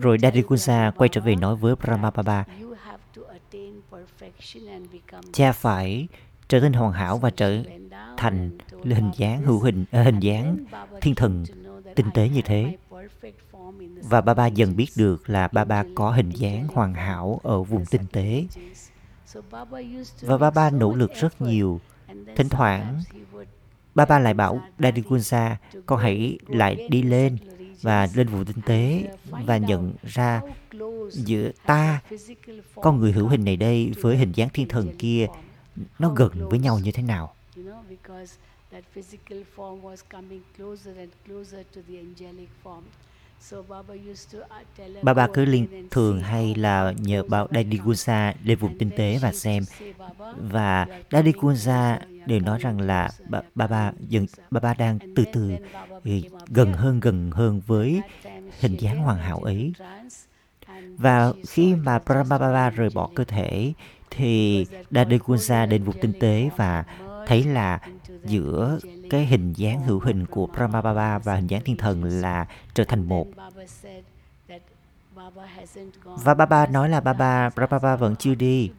Rồi 0.00 0.18
Dadikunsa 0.22 0.92
quay 0.96 1.08
trở 1.08 1.20
về 1.20 1.36
nói 1.36 1.56
với 1.56 1.74
Brahma 1.76 2.10
Baba, 2.10 2.44
cha 5.32 5.52
phải 5.52 6.08
trở 6.48 6.60
nên 6.60 6.72
hoàn 6.72 6.92
hảo 6.92 7.18
và 7.18 7.30
trở 7.30 7.62
thành 8.16 8.58
hình 8.84 9.10
dáng 9.16 9.42
hữu 9.42 9.60
hình 9.60 9.82
uh, 9.82 10.04
hình 10.04 10.20
dáng 10.20 10.56
thiên 11.00 11.14
thần 11.14 11.44
tinh 11.94 12.06
tế 12.14 12.28
như 12.28 12.42
thế 12.44 12.76
và 14.02 14.20
ba 14.20 14.34
ba 14.34 14.46
dần 14.46 14.76
biết 14.76 14.88
được 14.96 15.30
là 15.30 15.48
ba 15.48 15.64
ba 15.64 15.84
có 15.94 16.10
hình 16.10 16.30
dáng 16.30 16.68
hoàn 16.74 16.94
hảo 16.94 17.40
ở 17.42 17.62
vùng 17.62 17.84
tinh 17.86 18.02
tế. 18.12 18.46
Và 20.20 20.38
ba 20.38 20.50
ba 20.50 20.70
nỗ 20.70 20.94
lực 20.94 21.10
rất 21.20 21.42
nhiều. 21.42 21.80
Thỉnh 22.36 22.48
thoảng, 22.48 23.02
ba 23.94 24.04
ba 24.04 24.18
lại 24.18 24.34
bảo 24.34 24.60
Daddy 24.78 25.02
Kunsa 25.02 25.56
con 25.86 25.98
hãy 25.98 26.38
lại 26.46 26.88
đi 26.90 27.02
lên 27.02 27.36
và 27.82 28.08
lên 28.14 28.26
vùng 28.28 28.44
tinh 28.44 28.60
tế 28.66 29.04
và 29.30 29.56
nhận 29.56 29.94
ra 30.02 30.42
giữa 31.10 31.50
ta, 31.66 32.00
con 32.74 32.98
người 32.98 33.12
hữu 33.12 33.28
hình 33.28 33.44
này 33.44 33.56
đây 33.56 33.92
với 34.00 34.16
hình 34.16 34.32
dáng 34.32 34.48
thiên 34.52 34.68
thần 34.68 34.96
kia, 34.98 35.26
nó 35.98 36.08
gần 36.08 36.48
với 36.48 36.58
nhau 36.58 36.78
như 36.78 36.92
thế 36.92 37.02
nào? 37.02 37.34
Bà 45.02 45.14
bà 45.14 45.26
cứ 45.34 45.44
liên 45.44 45.88
thường 45.90 46.20
hay 46.20 46.54
là 46.54 46.94
nhờ 46.98 47.22
bảo 47.22 47.48
Daddy 47.50 47.78
Gunsa 47.78 48.34
lên 48.44 48.58
vùng 48.58 48.78
tinh 48.78 48.90
tế 48.96 49.18
và 49.22 49.32
xem 49.32 49.62
và 50.36 50.86
Daddy 51.10 51.32
Gunsa 51.40 51.98
đều 52.26 52.40
nói 52.40 52.58
rằng 52.58 52.80
là 52.80 53.10
bà 53.28 53.40
bà, 53.54 53.66
bà 53.66 53.92
dần 54.08 54.26
bà 54.50 54.60
bà 54.60 54.74
đang 54.74 54.98
từ 55.16 55.24
từ 55.32 55.56
gần 56.48 56.72
hơn 56.72 57.00
gần 57.00 57.30
hơn 57.30 57.60
với 57.66 58.00
hình 58.60 58.76
dáng 58.76 58.98
hoàn 58.98 59.18
hảo 59.18 59.38
ấy. 59.38 59.72
và 60.96 61.32
khi 61.48 61.74
mà 61.74 61.98
Brahmababa 61.98 62.70
rời 62.70 62.90
bỏ 62.94 63.10
cơ 63.14 63.24
thể 63.24 63.72
thì 64.10 64.66
Dadekunsa 64.90 65.66
đến 65.66 65.82
vùng 65.84 66.00
tinh 66.00 66.12
tế 66.20 66.50
và 66.56 66.84
thấy 67.26 67.44
là 67.44 67.78
giữa 68.24 68.78
cái 69.10 69.26
hình 69.26 69.52
dáng 69.52 69.82
hữu 69.82 70.00
hình 70.00 70.26
của 70.26 70.46
Brahmababa 70.46 71.18
và 71.18 71.34
hình 71.36 71.46
dáng 71.46 71.62
thiên 71.64 71.76
thần 71.76 72.04
là 72.04 72.46
trở 72.74 72.84
thành 72.84 73.08
một. 73.08 73.26
Và 76.04 76.34
Baba 76.34 76.66
nói 76.66 76.88
là 76.88 77.00
Baba, 77.00 77.50
Brahmababa 77.50 77.96
vẫn 77.96 78.16
chưa 78.16 78.34
đi. 78.34 78.70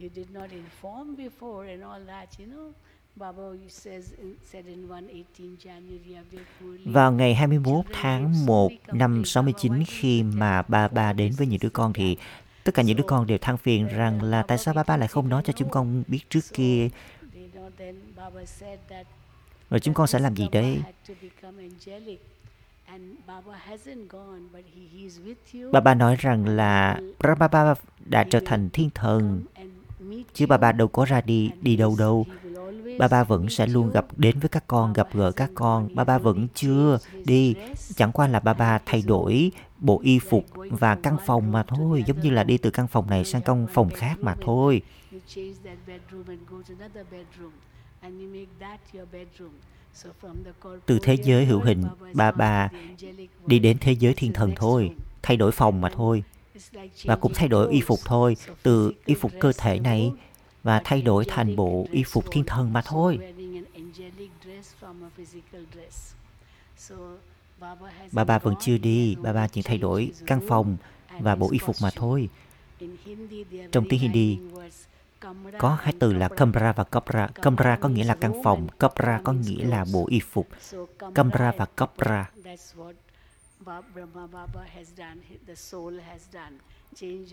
You 0.00 0.08
did 0.14 0.30
not 0.30 0.50
inform 0.50 1.16
before 1.16 1.68
and 1.68 1.82
all 1.82 2.06
that, 2.06 2.28
you 2.38 2.46
know. 2.46 2.72
Vào 6.84 7.12
ngày 7.12 7.34
21 7.34 7.84
tháng 7.92 8.46
1 8.46 8.72
năm 8.92 9.24
69 9.24 9.72
khi 9.86 10.22
mà 10.22 10.62
ba 10.62 10.88
ba 10.88 11.12
đến 11.12 11.32
với 11.38 11.46
những 11.46 11.60
đứa 11.62 11.68
con 11.68 11.92
thì 11.92 12.16
tất 12.68 12.74
cả 12.74 12.82
những 12.82 12.96
đứa 12.96 13.04
con 13.04 13.26
đều 13.26 13.38
than 13.38 13.56
phiền 13.56 13.88
rằng 13.88 14.22
là 14.22 14.42
tại 14.42 14.58
sao 14.58 14.74
ba 14.74 14.82
ba 14.82 14.96
lại 14.96 15.08
không 15.08 15.28
nói 15.28 15.42
cho 15.44 15.52
chúng 15.52 15.70
con 15.70 16.02
biết 16.06 16.20
trước 16.30 16.40
kia? 16.52 16.88
Rồi 19.70 19.80
chúng 19.80 19.94
con 19.94 20.06
sẽ 20.06 20.18
làm 20.18 20.36
gì 20.36 20.48
đây? 20.52 20.82
Bà 25.72 25.80
ba 25.80 25.94
nói 25.94 26.16
rằng 26.18 26.46
là 26.46 27.00
Brahma 27.18 27.74
đã 28.04 28.24
trở 28.30 28.40
thành 28.44 28.70
thiên 28.70 28.90
thần. 28.90 29.42
Chứ 30.34 30.46
bà 30.46 30.56
ba 30.56 30.72
đâu 30.72 30.88
có 30.88 31.04
ra 31.04 31.20
đi 31.20 31.50
đi 31.60 31.76
đâu 31.76 31.96
đâu. 31.98 32.26
Ba 32.98 33.08
ba 33.08 33.24
vẫn 33.24 33.48
sẽ 33.48 33.66
luôn 33.66 33.90
gặp, 33.90 34.06
đến 34.16 34.38
với 34.38 34.48
các 34.48 34.64
con, 34.66 34.92
gặp 34.92 35.08
gỡ 35.14 35.32
các 35.32 35.50
con. 35.54 35.94
Ba 35.94 36.04
ba 36.04 36.18
vẫn 36.18 36.48
chưa 36.54 36.98
đi. 37.24 37.54
Chẳng 37.96 38.12
qua 38.12 38.26
là 38.28 38.40
ba 38.40 38.54
ba 38.54 38.80
thay 38.86 39.02
đổi 39.06 39.52
bộ 39.78 40.00
y 40.02 40.18
phục 40.18 40.46
và 40.70 40.94
căn 40.94 41.16
phòng 41.26 41.52
mà 41.52 41.62
thôi, 41.62 42.04
giống 42.06 42.20
như 42.20 42.30
là 42.30 42.44
đi 42.44 42.58
từ 42.58 42.70
căn 42.70 42.88
phòng 42.88 43.10
này 43.10 43.24
sang 43.24 43.42
căn 43.42 43.66
phòng 43.72 43.90
khác 43.90 44.16
mà 44.20 44.34
thôi 44.40 44.82
từ 50.86 50.98
thế 51.02 51.14
giới 51.14 51.44
hữu 51.44 51.60
hình, 51.60 51.84
ba 52.14 52.30
ba 52.30 52.68
đi 53.46 53.58
đến 53.58 53.78
thế 53.80 53.92
giới 53.92 54.14
thiên 54.14 54.32
thần 54.32 54.52
thôi, 54.56 54.94
thay 55.22 55.36
đổi 55.36 55.52
phòng 55.52 55.80
mà 55.80 55.90
thôi 55.90 56.22
và 57.04 57.16
cũng 57.16 57.32
thay 57.34 57.48
đổi 57.48 57.72
y 57.72 57.80
phục 57.80 57.98
thôi, 58.04 58.36
từ 58.62 58.92
y 59.06 59.14
phục 59.14 59.32
cơ 59.40 59.52
thể 59.58 59.78
này 59.78 60.12
và 60.62 60.80
thay 60.84 61.02
đổi 61.02 61.24
thành 61.24 61.56
bộ 61.56 61.86
y 61.90 62.04
phục 62.04 62.24
thiên 62.30 62.44
thần 62.44 62.72
mà 62.72 62.82
thôi. 62.82 63.18
Bà 68.12 68.24
bà 68.24 68.38
vẫn 68.38 68.54
chưa 68.60 68.78
đi, 68.78 69.16
bà 69.22 69.32
bà 69.32 69.48
chỉ 69.48 69.62
thay 69.62 69.78
đổi 69.78 70.12
căn 70.26 70.40
phòng 70.48 70.76
và 71.20 71.34
bộ 71.34 71.50
y 71.50 71.58
phục 71.58 71.76
mà 71.82 71.90
thôi. 71.90 72.28
Trong 73.72 73.84
tiếng 73.88 74.00
Hindi 74.00 74.38
có 75.58 75.74
hai 75.80 75.94
từ 75.98 76.12
là 76.12 76.28
kamra 76.28 76.72
và 76.72 76.84
kapra. 76.84 77.26
Kamra 77.26 77.76
có 77.76 77.88
nghĩa 77.88 78.04
là 78.04 78.14
căn 78.14 78.42
phòng, 78.44 78.68
kapra 78.78 79.20
có 79.24 79.32
nghĩa 79.32 79.64
là 79.64 79.84
bộ 79.92 80.06
y 80.08 80.20
phục. 80.20 80.48
Kamra 81.14 81.52
và 81.56 81.66
kapra. 81.76 82.30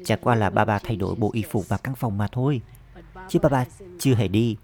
Chả 0.04 0.16
qua 0.16 0.36
là 0.36 0.50
bà 0.50 0.66
bà 0.66 0.80
thay 0.80 0.96
đổi 0.96 1.16
bộ 1.16 1.30
y 1.34 1.44
phục 1.50 1.68
và 1.68 1.78
căn 1.78 1.96
phòng 1.96 2.18
mà 2.18 2.28
thôi 2.28 2.62
chứ 3.30 3.40
bà 3.40 3.50
bà 3.50 3.66
chưa 4.00 4.16
hề 4.16 4.28
đi. 4.28 4.58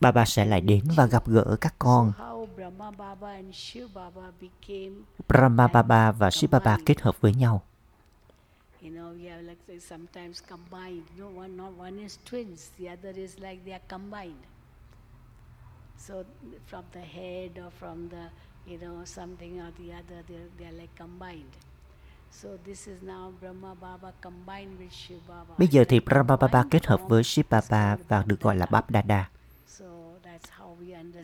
Bà 0.00 0.24
sẽ 0.24 0.44
lại 0.44 0.60
đến 0.60 0.84
và 0.96 1.06
gặp 1.06 1.26
gỡ 1.26 1.56
các 1.60 1.74
con. 1.78 2.12
Brahma 5.28 5.68
Baba 5.68 6.12
và 6.12 6.30
Shiva 6.30 6.58
Baba 6.58 6.78
kết 6.86 7.00
hợp 7.00 7.20
với 7.20 7.34
nhau. 7.34 7.62
You 8.82 8.90
know, 8.90 9.14
we 9.14 9.30
have 9.30 9.42
like 9.42 9.80
sometimes 9.80 10.42
combined. 10.48 11.02
You 11.18 11.30
know, 11.30 11.38
one 11.38 11.56
not 11.56 11.72
one 11.78 12.02
is 12.02 12.18
twins, 12.30 12.70
the 12.78 12.88
other 12.88 13.16
is 13.16 13.38
like 13.38 13.58
they 13.64 13.72
are 13.72 13.84
combined. 13.88 14.44
So 15.98 16.14
from 16.66 16.84
the 16.92 17.00
head 17.00 17.50
or 17.64 17.70
from 17.78 18.08
the, 18.08 18.30
you 18.66 18.78
know, 18.80 19.04
something 19.04 19.60
or 19.60 19.70
the 19.78 19.92
other, 19.92 20.22
they're, 20.28 20.48
they're 20.58 20.80
like 20.80 20.96
combined. 20.98 21.52
Bây 25.58 25.68
giờ 25.68 25.84
thì 25.88 26.00
Brahma 26.00 26.36
Baba 26.36 26.64
kết 26.70 26.86
hợp 26.86 27.00
với 27.08 27.22
Shiv 27.22 27.46
Baba 27.50 27.96
và 28.08 28.22
được 28.26 28.40
gọi 28.40 28.56
là 28.56 28.66
Bab 28.66 28.84
Dada. 28.88 29.30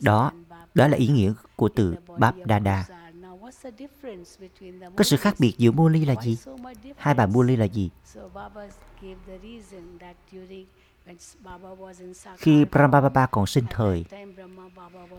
Đó, 0.01 0.31
đó 0.73 0.87
là 0.87 0.97
ý 0.97 1.07
nghĩa 1.07 1.33
của 1.55 1.69
từ 1.69 1.95
Bab 2.17 2.35
Dada. 2.49 2.85
Có 4.95 5.03
sự 5.03 5.17
khác 5.17 5.35
biệt 5.39 5.53
giữa 5.57 5.71
Muli 5.71 6.05
là 6.05 6.15
gì? 6.21 6.37
Hai 6.97 7.13
bà 7.13 7.25
Muli 7.25 7.55
là 7.55 7.65
gì? 7.65 7.89
Khi 12.37 12.65
Brahma 12.65 13.01
Baba 13.01 13.25
còn 13.25 13.45
sinh 13.45 13.65
thời, 13.69 14.05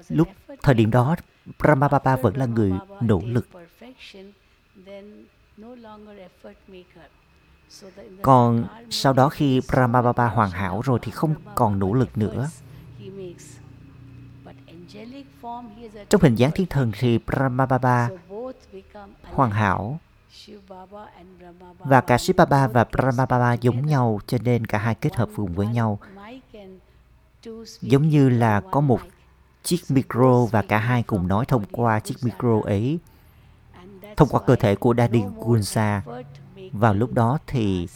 lúc 0.09 0.29
thời 0.63 0.75
điểm 0.75 0.91
đó, 0.91 1.17
Brahma 1.59 1.89
Baba 1.89 2.17
vẫn 2.17 2.37
là 2.37 2.47
người 2.47 2.73
nỗ 3.01 3.21
lực 3.25 3.49
còn 8.23 8.65
sau 8.91 9.13
đó 9.13 9.29
khi 9.29 9.61
Brahma 9.69 10.03
Baba 10.03 10.29
hoàn 10.29 10.51
hảo 10.51 10.81
rồi 10.85 10.99
thì 11.03 11.11
không 11.11 11.35
còn 11.55 11.79
nỗ 11.79 11.95
lực 11.95 12.19
nữa. 12.19 12.49
Trong 16.09 16.21
hình 16.21 16.35
dáng 16.35 16.51
thiên 16.55 16.67
thần 16.67 16.93
thì 16.99 17.19
Brahma 17.19 17.67
Baba 17.67 18.11
hoàn 19.23 19.51
hảo. 19.51 19.99
Và 21.79 22.01
cả 22.01 22.19
Shiv 22.19 22.37
Baba 22.37 22.69
và 22.69 22.85
Brahma 22.85 23.27
Baba 23.27 23.53
giống 23.53 23.87
nhau 23.87 24.21
cho 24.27 24.39
nên 24.45 24.67
cả 24.67 24.79
hai 24.79 24.95
kết 24.95 25.15
hợp 25.15 25.29
cùng 25.37 25.55
với 25.55 25.67
nhau. 25.67 25.99
Giống 27.81 28.09
như 28.09 28.29
là 28.29 28.61
có 28.61 28.81
một 28.81 29.01
chiếc 29.63 29.81
micro 29.89 30.45
và 30.45 30.63
cả 30.63 30.79
hai 30.79 31.03
cùng 31.03 31.29
nói 31.29 31.45
thông 31.47 31.65
qua 31.71 32.01
chiếc 32.01 32.15
micro 32.23 32.61
ấy. 32.65 32.99
Thông 34.17 34.29
qua 34.29 34.41
cơ 34.47 34.57
thể 34.57 34.75
của 34.75 34.95
Daddy 34.99 35.23
Gunsa. 35.37 36.03
Vào 36.73 36.95
lúc 36.95 37.13
đó 37.13 37.39
thì 37.47 37.89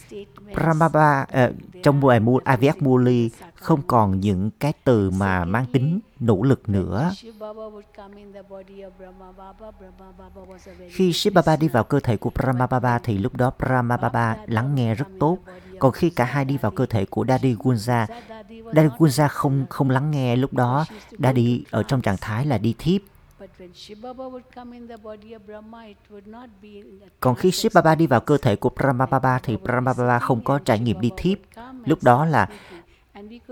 Brahmaba 0.53 1.21
uh, 1.21 1.29
ờ, 1.29 1.51
trong 1.83 2.01
bài 2.01 2.19
Mu 2.19 2.39
Avyat 2.43 2.81
Muli 2.81 3.29
không 3.55 3.81
còn 3.87 4.19
những 4.19 4.49
cái 4.59 4.73
từ 4.83 5.09
mà 5.09 5.45
mang 5.45 5.65
tính 5.73 5.99
nỗ 6.19 6.41
lực 6.41 6.69
nữa. 6.69 7.11
Khi 10.89 11.13
Shiva 11.13 11.13
Shiv 11.13 11.33
Baba 11.33 11.55
đi 11.55 11.67
vào 11.67 11.83
cơ 11.83 11.99
thể 11.99 12.17
của 12.17 12.29
Brahma 12.29 12.67
Baba 12.67 12.99
thì 12.99 13.17
lúc 13.17 13.35
đó 13.35 13.51
Brahma 13.59 13.97
Baba 13.97 14.37
lắng 14.47 14.75
nghe 14.75 14.95
rất 14.95 15.07
tốt. 15.19 15.37
Còn 15.79 15.91
khi 15.91 16.09
cả 16.09 16.25
hai 16.25 16.45
đi 16.45 16.57
vào 16.57 16.71
cơ 16.71 16.85
thể 16.85 17.05
của 17.05 17.25
Daddy 17.27 17.55
Gunja, 17.55 18.05
Daddy 18.75 18.89
Gunja 18.97 19.27
không 19.27 19.65
không 19.69 19.89
lắng 19.89 20.11
nghe 20.11 20.35
lúc 20.35 20.53
đó. 20.53 20.85
Daddy 21.19 21.63
ở 21.71 21.83
trong 21.83 22.01
trạng 22.01 22.17
thái 22.21 22.45
là 22.45 22.57
đi 22.57 22.75
thiếp. 22.77 23.01
Còn 27.19 27.35
khi 27.35 27.51
trance 27.51 27.57
Shiv 27.57 27.73
Baba 27.73 27.95
đi 27.95 28.07
vào 28.07 28.19
cơ 28.19 28.37
thể 28.37 28.55
của 28.55 28.69
Brahma 28.69 29.05
Baba 29.05 29.39
thì 29.39 29.57
Brahma 29.57 29.93
Baba 29.93 30.19
không 30.19 30.43
có 30.43 30.59
trải 30.59 30.79
nghiệm 30.79 31.01
đi 31.01 31.11
thiếp. 31.17 31.37
Lúc 31.85 32.03
đó 32.03 32.25
là 32.25 32.49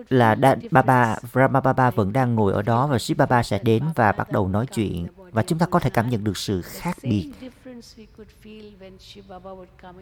là 0.09 0.35
the 0.35 0.55
Baba. 0.71 1.17
Brahma 1.33 1.61
Baba 1.61 1.91
vẫn 1.91 2.13
đang 2.13 2.35
ngồi 2.35 2.53
ở 2.53 2.61
đó 2.61 2.87
và 2.87 2.99
Shiv 2.99 3.17
Baba 3.17 3.43
sẽ 3.43 3.59
đến 3.63 3.83
và 3.95 4.11
bắt 4.11 4.31
đầu 4.31 4.47
nói 4.47 4.65
chuyện 4.65 5.07
và 5.31 5.43
chúng 5.43 5.59
ta 5.59 5.65
có 5.65 5.79
thể 5.79 5.89
cảm 5.89 6.09
nhận 6.09 6.23
được 6.23 6.37
sự 6.37 6.61
khác 6.61 6.97
biệt. 7.03 7.31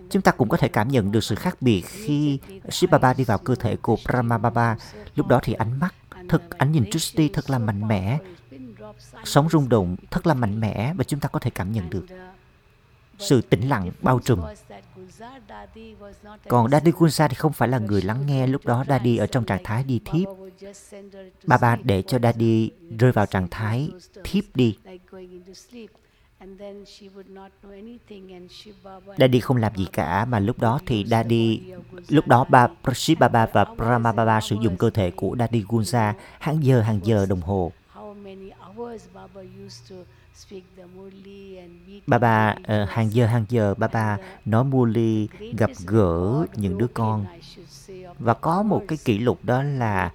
Chúng 0.10 0.22
ta 0.22 0.32
cũng 0.32 0.50
có 0.50 0.58
thể 0.58 0.68
cảm 0.68 0.88
nhận 0.88 1.12
được 1.12 1.24
sự 1.24 1.36
khác 1.36 1.58
biệt 1.62 1.82
khi 1.82 2.40
Shiv 2.70 2.90
Baba 2.90 3.14
đi 3.14 3.24
vào 3.24 3.38
cơ 3.38 3.56
thể 3.56 3.76
của 3.76 3.98
Brahma 4.06 4.38
Baba. 4.38 4.76
Lúc 5.16 5.28
đó 5.28 5.40
thì 5.44 5.54
ánh 5.54 5.80
mắt, 5.80 5.96
thật 6.30 6.42
ánh 6.58 6.72
nhìn 6.72 6.90
Trishti 6.92 7.30
thật 7.30 7.50
là 7.50 7.60
mạnh 7.60 7.88
mẽ, 7.88 8.20
sống 9.24 9.50
rung 9.50 9.70
động 9.70 9.96
thật 10.12 10.28
là 10.28 10.34
mạnh 10.34 10.60
mẽ 10.60 10.94
và 10.98 11.04
chúng 11.04 11.20
ta 11.20 11.30
có 11.30 11.40
thể 11.40 11.50
cảm 11.50 11.72
nhận 11.72 11.90
được 11.90 12.06
sự 13.20 13.42
tĩnh 13.42 13.70
lặng 13.70 13.92
bao 14.02 14.20
trùm. 14.20 14.40
Còn 16.48 16.72
Daddy 16.72 16.92
Gunsa 16.92 17.28
thì 17.28 17.36
không 17.36 17.54
phải 17.54 17.68
là 17.68 17.80
người 17.80 18.02
lắng 18.02 18.26
nghe, 18.26 18.48
lúc 18.48 18.66
đó 18.66 18.84
Daddy 18.88 19.18
ở 19.18 19.28
trong 19.28 19.46
trạng 19.46 19.64
thái 19.64 19.84
đi 19.84 20.02
thiếp. 20.06 20.28
Baba 21.44 21.76
để 21.76 22.02
cho 22.02 22.20
Daddy 22.20 22.72
rơi 23.00 23.12
vào 23.12 23.26
trạng 23.26 23.48
thái 23.52 23.90
thiếp 24.24 24.44
đi. 24.56 24.78
Daddy 29.18 29.40
không 29.40 29.58
làm 29.58 29.76
gì 29.76 29.88
cả 29.94 30.26
mà 30.26 30.40
lúc 30.40 30.60
đó 30.60 30.80
thì 30.86 31.06
Daddy 31.08 31.62
lúc 32.08 32.28
đó 32.28 32.46
ba 32.50 32.68
Praship 32.84 33.20
Baba 33.20 33.46
và 33.54 33.66
Brahma 33.66 34.12
Baba 34.12 34.42
sử 34.42 34.56
dụng 34.62 34.78
cơ 34.78 34.90
thể 34.90 35.12
của 35.12 35.36
Daddy 35.40 35.64
Gunsa 35.68 36.14
hàng 36.40 36.64
giờ 36.64 36.82
hàng 36.82 37.00
giờ 37.04 37.26
đồng 37.26 37.42
hồ. 37.42 37.72
Baba 42.08 42.56
ờ, 42.64 42.86
hàng 42.86 43.14
giờ 43.14 43.26
hàng 43.26 43.46
giờ 43.50 43.74
Baba 43.78 44.18
nói 44.46 44.64
Muli 44.64 45.28
gặp 45.58 45.72
gỡ 45.88 46.46
những 46.56 46.78
đứa 46.78 46.88
con. 46.88 47.26
Và 48.20 48.34
có 48.34 48.64
một 48.64 48.84
cái 48.88 48.98
kỷ 49.06 49.18
lục 49.18 49.40
đó 49.44 49.64
là 49.64 50.12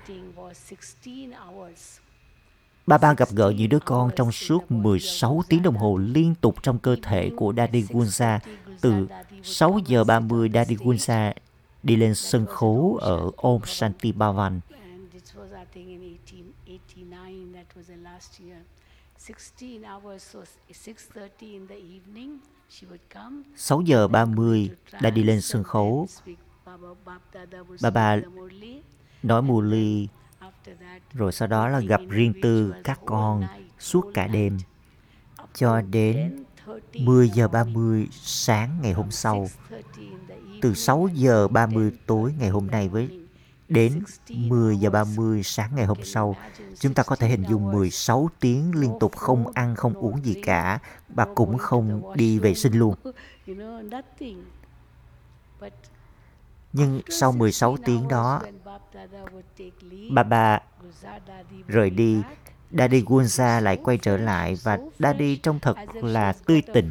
Baba 2.87 3.15
gặp 3.15 3.29
gỡ 3.33 3.51
những 3.51 3.69
đứa 3.69 3.79
con 3.79 4.11
trong 4.17 4.33
suốt 4.33 4.71
16 4.71 5.43
tiếng 5.49 5.63
đồng 5.63 5.77
hồ 5.77 5.97
liên 5.97 6.35
tục 6.35 6.63
trong 6.63 6.79
cơ 6.79 6.97
thể 7.03 7.31
của 7.37 7.53
Daddy 7.57 7.83
Gunsa. 7.83 8.41
Từ 8.81 9.09
6 9.43 9.79
giờ 9.87 10.05
30 10.05 10.51
Daddy 10.55 10.75
Gunsa 10.75 11.33
đi 11.83 11.97
lên 11.97 12.15
sân 12.15 12.47
khấu 12.47 12.99
ở 13.01 13.31
Om 13.37 13.61
Shanti 13.65 14.13
Bhavan. 14.13 14.61
and 14.95 15.13
this 15.13 15.35
was 15.35 15.53
I 15.53 15.65
think 15.75 15.89
in 15.89 16.01
1889 16.01 17.53
that 17.53 17.67
was 17.77 17.87
the 17.89 17.97
last 17.97 18.41
year 18.41 18.59
16 19.65 19.85
hours 19.85 20.23
so 20.23 20.39
6:30 20.71 21.53
in 21.53 21.67
the 21.67 21.75
evening 21.75 22.39
she 22.71 22.87
would 22.87 22.99
come. 23.15 23.43
6 23.57 23.81
giờ 23.81 24.09
30 24.09 24.71
đã 25.01 25.11
đi 25.11 25.23
lên 25.23 25.41
sân 25.41 25.65
khấu. 25.65 26.07
Baba 27.83 28.17
nói 29.23 29.43
Muli 29.43 30.09
rồi 31.13 31.33
sau 31.33 31.49
đó 31.49 31.69
là 31.69 31.81
gặp 31.81 32.01
riêng 32.09 32.33
tư 32.43 32.75
các 32.85 33.01
con 33.07 33.45
suốt 33.79 34.11
cả 34.15 34.27
đêm. 34.27 34.59
cho 35.55 35.81
đến 35.81 36.45
10 36.95 37.29
giờ 37.29 37.49
30 37.49 38.09
sáng 38.13 38.79
ngày 38.83 38.93
hôm 38.93 39.11
sau. 39.11 39.47
Từ 40.63 40.75
6 40.75 41.09
giờ 41.15 41.49
30 41.49 41.93
tối 42.07 42.35
ngày 42.39 42.49
hôm 42.49 42.67
nay 42.67 42.89
với 42.89 43.24
đến 43.69 44.03
10 44.29 44.77
giờ 44.77 44.91
30 44.91 45.43
sáng 45.43 45.71
ngày 45.77 45.87
hôm 45.87 46.05
sau, 46.05 46.37
chúng 46.79 46.95
ta 46.95 47.03
có 47.03 47.17
thể 47.17 47.29
hình 47.29 47.45
dung 47.49 47.73
16 47.73 48.31
tiếng 48.41 48.73
liên 48.75 48.93
tục 49.01 49.17
không 49.17 49.53
ăn, 49.55 49.77
không 49.77 49.95
uống 49.95 50.25
gì 50.25 50.35
cả 50.43 50.79
và 51.09 51.27
cũng 51.35 51.59
không 51.59 52.17
đi 52.17 52.39
vệ 52.39 52.55
sinh 52.55 52.73
luôn. 52.73 52.95
Nhưng 56.73 57.01
sau 57.09 57.33
16 57.33 57.77
tiếng 57.85 58.09
đó, 58.09 58.43
Baba 60.11 60.61
rời 61.67 61.91
đi, 61.91 62.23
Daddy 62.71 63.03
Gunza 63.03 63.61
lại 63.61 63.77
quay 63.77 63.99
trở 63.99 64.17
lại 64.17 64.57
và 64.63 64.79
Daddy 64.99 65.37
trông 65.37 65.59
thật 65.61 65.77
là 65.95 66.33
tươi 66.33 66.63
tỉnh. 66.63 66.91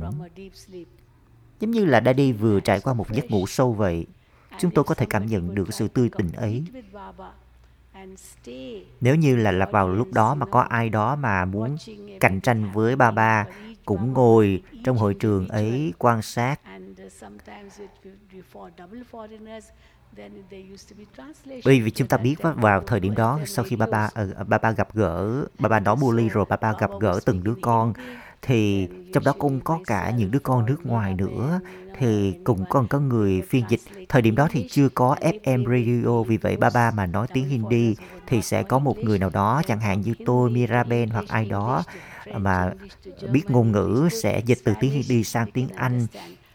Giống 1.59 1.71
như 1.71 1.85
là 1.85 2.01
Daddy 2.05 2.31
vừa 2.31 2.59
trải 2.59 2.79
qua 2.79 2.93
một 2.93 3.11
giấc 3.11 3.31
ngủ 3.31 3.47
sâu 3.47 3.73
vậy. 3.73 4.05
Chúng 4.59 4.71
tôi 4.71 4.83
có 4.83 4.95
thể 4.95 5.05
cảm 5.09 5.25
nhận 5.25 5.55
được 5.55 5.73
sự 5.73 5.87
tươi 5.87 6.09
tỉnh 6.17 6.31
ấy. 6.31 6.63
Nếu 9.01 9.15
như 9.15 9.35
là, 9.35 9.51
là 9.51 9.65
vào 9.71 9.89
lúc 9.89 10.13
đó 10.13 10.35
mà 10.35 10.45
có 10.45 10.61
ai 10.61 10.89
đó 10.89 11.15
mà 11.15 11.45
muốn 11.45 11.77
cạnh 12.19 12.41
tranh 12.41 12.71
với 12.71 12.95
Baba 12.95 13.45
cũng 13.85 14.13
ngồi 14.13 14.61
trong 14.83 14.97
hội 14.97 15.13
trường 15.13 15.47
ấy 15.47 15.93
quan 15.97 16.21
sát 16.21 16.59
bởi 21.65 21.81
vì 21.81 21.91
chúng 21.91 22.07
ta 22.07 22.17
biết 22.17 22.35
vào 22.41 22.81
thời 22.81 22.99
điểm 22.99 23.15
đó 23.15 23.39
sau 23.45 23.65
khi 23.65 23.75
Baba 23.75 24.09
ba 24.15 24.43
Baba 24.47 24.69
ờ, 24.69 24.73
gặp 24.73 24.93
gỡ 24.93 25.45
Baba 25.59 25.79
nói 25.79 25.95
bully 25.95 26.29
rồi 26.29 26.45
Baba 26.49 26.73
gặp 26.79 26.91
gỡ 26.99 27.19
từng 27.25 27.43
đứa 27.43 27.55
con 27.61 27.93
thì 28.43 28.87
trong 29.13 29.23
đó 29.23 29.33
cũng 29.39 29.59
có 29.61 29.79
cả 29.87 30.11
những 30.17 30.31
đứa 30.31 30.39
con 30.39 30.65
nước 30.65 30.85
ngoài 30.85 31.13
nữa. 31.13 31.59
Thì 31.97 32.33
cũng 32.43 32.65
còn 32.69 32.87
có 32.87 32.99
người 32.99 33.41
phiên 33.41 33.65
dịch. 33.69 33.79
Thời 34.09 34.21
điểm 34.21 34.35
đó 34.35 34.47
thì 34.51 34.67
chưa 34.71 34.89
có 34.89 35.15
FM 35.21 35.65
radio 35.65 36.23
vì 36.23 36.37
vậy 36.37 36.57
Baba 36.57 36.91
mà 36.91 37.05
nói 37.05 37.27
tiếng 37.33 37.49
Hindi 37.49 37.95
thì 38.27 38.41
sẽ 38.41 38.63
có 38.63 38.79
một 38.79 38.97
người 38.97 39.19
nào 39.19 39.29
đó 39.29 39.61
chẳng 39.67 39.79
hạn 39.79 40.01
như 40.01 40.13
tôi 40.25 40.49
Mirabel 40.49 41.09
hoặc 41.09 41.25
ai 41.27 41.45
đó 41.45 41.83
mà 42.33 42.73
biết 43.31 43.49
ngôn 43.49 43.71
ngữ 43.71 44.09
sẽ 44.11 44.41
dịch 44.45 44.59
từ 44.63 44.73
tiếng 44.79 44.91
Hindi 44.91 45.23
sang 45.23 45.51
tiếng 45.51 45.67
Anh. 45.75 46.07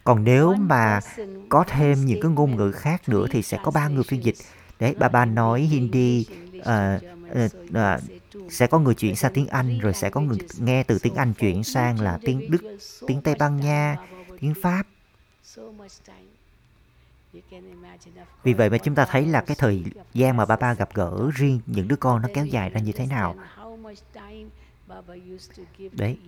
Còn 0.05 0.24
nếu 0.24 0.55
mà 0.55 1.01
có 1.48 1.64
thêm 1.68 2.05
những 2.05 2.22
cái 2.22 2.31
ngôn 2.31 2.57
ngữ 2.57 2.72
khác 2.72 3.09
nữa 3.09 3.27
thì 3.31 3.42
sẽ 3.42 3.59
có 3.62 3.70
ba 3.70 3.88
người 3.88 4.05
phiên 4.05 4.24
dịch. 4.24 4.37
Đấy 4.81 4.94
Baba 4.98 5.24
nói 5.24 5.61
Hindi 5.61 6.27
uh, 6.59 6.64
uh, 7.44 7.53
uh, 7.70 8.17
sẽ 8.50 8.66
có 8.66 8.78
người 8.78 8.94
chuyển 8.94 9.16
sang 9.16 9.32
tiếng 9.34 9.46
Anh 9.46 9.78
rồi 9.78 9.94
sẽ 9.94 10.11
có 10.11 10.20
người 10.20 10.38
nghe 10.58 10.82
từ 10.82 10.98
tiếng 10.98 11.14
Anh 11.14 11.34
chuyển 11.34 11.64
sang 11.64 12.00
là 12.00 12.18
tiếng 12.22 12.50
Đức, 12.50 12.78
tiếng 13.06 13.22
Tây 13.22 13.34
Ban 13.38 13.61
Nha, 13.61 13.96
tiếng 14.40 14.54
Pháp. 14.62 14.82
Vì 18.42 18.54
vậy 18.54 18.70
mà 18.70 18.78
chúng 18.78 18.94
ta 18.94 19.06
thấy 19.11 19.26
là 19.26 19.40
cái 19.40 19.56
thời 19.58 19.84
gian 20.14 20.37
mà 20.37 20.44
Baba 20.44 20.74
gặp 20.74 20.94
gỡ 20.94 21.30
riêng 21.34 21.61
những 21.66 21.88
đứa 21.88 21.96
con 21.96 22.22
nó 22.22 22.28
kéo 22.34 22.46
dài 22.46 22.70
ra 22.70 22.80
như 22.80 22.92
thế 22.92 23.06
nào. 23.06 23.37
Đấy. 25.92 26.18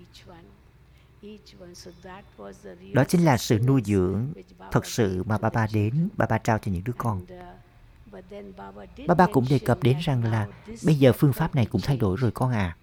Đó 2.93 3.05
chính 3.09 3.25
là 3.25 3.37
sự 3.37 3.59
nuôi 3.59 3.83
dưỡng 3.85 4.33
thật 4.71 4.87
sự 4.87 5.23
mà 5.27 5.39
Baba 5.39 5.67
đến, 5.73 6.09
Baba 6.17 6.39
trao 6.39 6.59
cho 6.59 6.73
những 6.73 6.85
đứa 6.85 6.93
con. 6.99 7.23
Baba 9.07 9.27
cũng 9.27 9.47
đề 9.51 9.59
cập 9.59 9.83
đến 9.83 9.97
rằng 10.01 10.25
là 10.25 10.49
bây 10.85 10.95
giờ 10.95 11.13
phương 11.13 11.33
pháp 11.33 11.55
này 11.55 11.67
cũng 11.67 11.81
thay 11.81 11.97
đổi 11.97 12.17
rồi 12.17 12.31
con 12.31 12.53
à. 12.53 12.77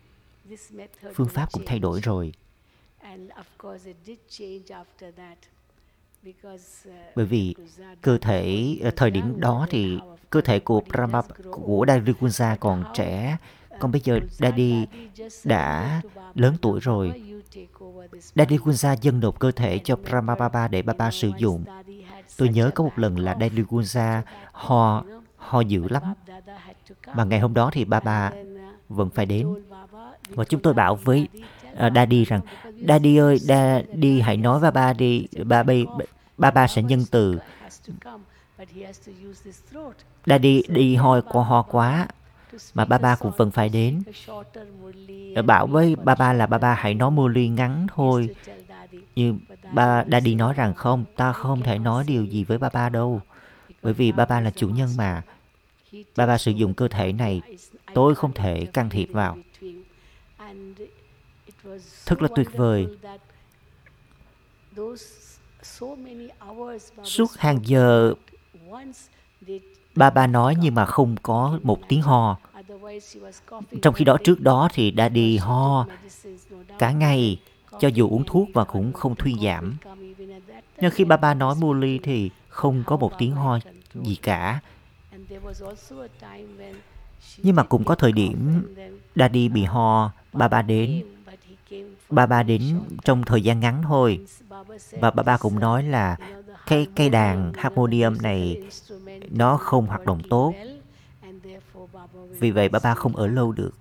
Phương 1.14 1.28
pháp 1.28 1.52
cũng 1.52 1.64
thay 1.66 1.80
đổi 1.80 2.00
rồi. 2.04 2.34
Bởi 7.16 7.26
vì 7.26 7.56
cơ 8.02 8.18
thể 8.18 8.76
thời 8.96 9.12
điểm 9.12 9.40
đó 9.40 9.68
thì 9.70 10.00
cơ 10.30 10.42
thể 10.42 10.60
của 10.60 10.82
Brahma 10.82 11.22
của 11.52 11.86
Daddy 11.88 12.14
Kunsa 12.14 12.58
còn 12.60 12.84
trẻ, 12.94 13.38
còn 13.80 13.92
bây 13.92 14.02
giờ 14.02 14.20
Daddy 14.30 14.86
đã 15.44 16.02
lớn 16.36 16.56
tuổi 16.62 16.80
rồi. 16.80 17.22
Daddy 18.36 18.58
Kunsa 18.58 18.94
dâng 18.94 19.20
nộp 19.20 19.40
cơ 19.40 19.52
thể 19.52 19.80
cho 19.84 19.96
Brahma 19.96 20.36
Baba 20.36 20.68
để 20.68 20.82
Baba 20.82 21.12
sử 21.12 21.32
dụng. 21.38 21.64
Tôi 22.38 22.50
nhớ 22.50 22.72
có 22.76 22.84
một 22.84 23.00
lần 23.00 23.20
là 23.20 23.38
Daddy 23.40 23.64
Kunsa 23.64 24.24
ho 24.52 25.04
ho 25.48 25.62
dữ 25.62 25.88
lắm. 25.90 26.04
Và 27.14 27.24
ngày 27.24 27.40
hôm 27.40 27.54
đó 27.54 27.70
thì 27.74 27.86
ba 27.86 28.00
ba 28.00 28.32
vẫn 28.90 29.10
phải 29.10 29.26
đến. 29.26 29.48
Và 30.30 30.46
chúng 30.46 30.62
tôi 30.62 30.74
bảo 30.74 30.96
với 30.96 31.28
uh, 31.74 31.94
Daddy 31.96 32.26
rằng, 32.26 32.42
Daddy 32.88 33.18
ơi, 33.18 33.38
Daddy 33.38 34.22
hãy 34.22 34.38
nói 34.38 34.60
với 34.60 34.72
ba 34.72 34.94
đi, 34.94 35.28
ba 35.46 35.64
ba, 35.64 35.74
ba, 36.38 36.52
ba 36.52 36.68
sẽ 36.68 36.84
nhân 36.84 37.04
từ. 37.12 37.40
Daddy 40.26 40.64
đi 40.68 40.96
ho 40.96 41.22
qua 41.22 41.44
ho 41.44 41.62
quá, 41.62 42.08
mà 42.74 42.86
ba 42.86 42.98
ba 42.98 43.16
cũng 43.16 43.32
vẫn 43.38 43.52
phải 43.52 43.70
đến. 43.70 44.04
Bảo 45.46 45.68
với 45.68 45.96
ba 45.96 46.16
ba 46.16 46.34
là 46.34 46.48
ba 46.48 46.58
ba 46.58 46.74
hãy 46.74 46.94
nói 46.94 47.12
Murli 47.12 47.48
ngắn 47.48 47.88
thôi. 47.96 48.36
Như 49.16 49.36
ba 49.72 50.06
Daddy 50.12 50.36
nói 50.36 50.54
rằng 50.54 50.74
không, 50.74 51.06
ta 51.16 51.34
không 51.34 51.62
thể 51.62 51.80
nói 51.80 52.04
điều 52.08 52.26
gì 52.26 52.44
với 52.44 52.58
ba 52.58 52.70
ba 52.74 52.90
đâu. 52.90 53.22
Bởi 53.82 53.94
vì 53.94 54.12
ba 54.12 54.26
ba 54.26 54.42
là 54.42 54.52
chủ 54.52 54.70
nhân 54.70 54.90
mà. 54.98 55.22
Bà 56.16 56.26
bà 56.26 56.38
sử 56.38 56.52
dụng 56.52 56.74
cơ 56.74 56.88
thể 56.88 57.14
này, 57.14 57.42
tôi 57.94 58.16
không 58.16 58.34
thể 58.34 58.66
can 58.66 58.90
thiệp 58.90 59.10
vào. 59.12 59.38
Thật 62.06 62.22
là 62.22 62.28
tuyệt 62.36 62.48
vời. 62.54 62.88
Suốt 67.04 67.32
hàng 67.38 67.60
giờ, 67.64 68.14
bà 69.96 70.10
bà 70.10 70.28
nói 70.28 70.56
nhưng 70.62 70.76
mà 70.76 70.86
không 70.86 71.16
có 71.24 71.60
một 71.64 71.80
tiếng 71.90 72.02
ho. 72.02 72.38
Trong 73.82 73.94
khi 73.94 74.06
đó 74.06 74.18
trước 74.24 74.42
đó 74.42 74.70
thì 74.74 74.92
đã 74.92 75.10
đi 75.10 75.38
ho 75.38 75.88
cả 76.80 76.92
ngày, 76.92 77.40
cho 77.80 77.88
dù 77.88 78.10
uống 78.10 78.24
thuốc 78.26 78.50
và 78.54 78.64
cũng 78.64 78.94
không 78.94 79.16
thuyên 79.16 79.38
giảm. 79.44 79.78
Nhưng 80.82 80.92
khi 80.92 81.06
bà 81.06 81.18
bà 81.18 81.34
nói 81.34 81.56
mua 81.56 81.74
ly 81.74 82.00
thì 82.04 82.30
không 82.50 82.84
có 82.86 82.98
một 82.98 83.12
tiếng 83.18 83.32
ho 83.32 83.60
gì 83.94 84.16
cả. 84.16 84.60
Nhưng 87.38 87.56
mà 87.56 87.64
cũng 87.64 87.84
có 87.84 87.96
thời 87.96 88.12
điểm 88.12 88.64
Daddy 89.16 89.50
bị 89.50 89.64
ho, 89.64 90.12
ba 90.34 90.48
ba 90.48 90.62
đến. 90.62 91.04
Ba 92.10 92.26
ba 92.26 92.44
đến 92.44 92.82
trong 93.04 93.24
thời 93.24 93.42
gian 93.42 93.60
ngắn 93.60 93.84
thôi. 93.84 94.26
Và 94.92 95.12
ba 95.12 95.24
ba 95.24 95.38
cũng 95.38 95.60
nói 95.60 95.84
là 95.84 96.18
cái 96.66 96.88
cây 96.96 97.10
đàn 97.10 97.54
harmonium 97.54 98.18
này 98.22 98.64
nó 99.30 99.58
không 99.58 99.86
hoạt 99.86 100.06
động 100.06 100.22
tốt. 100.30 100.54
Vì 102.30 102.52
vậy 102.52 102.70
ba 102.70 102.80
ba 102.84 102.96
không 102.96 103.16
ở 103.16 103.28
lâu 103.28 103.52
được. 103.52 103.72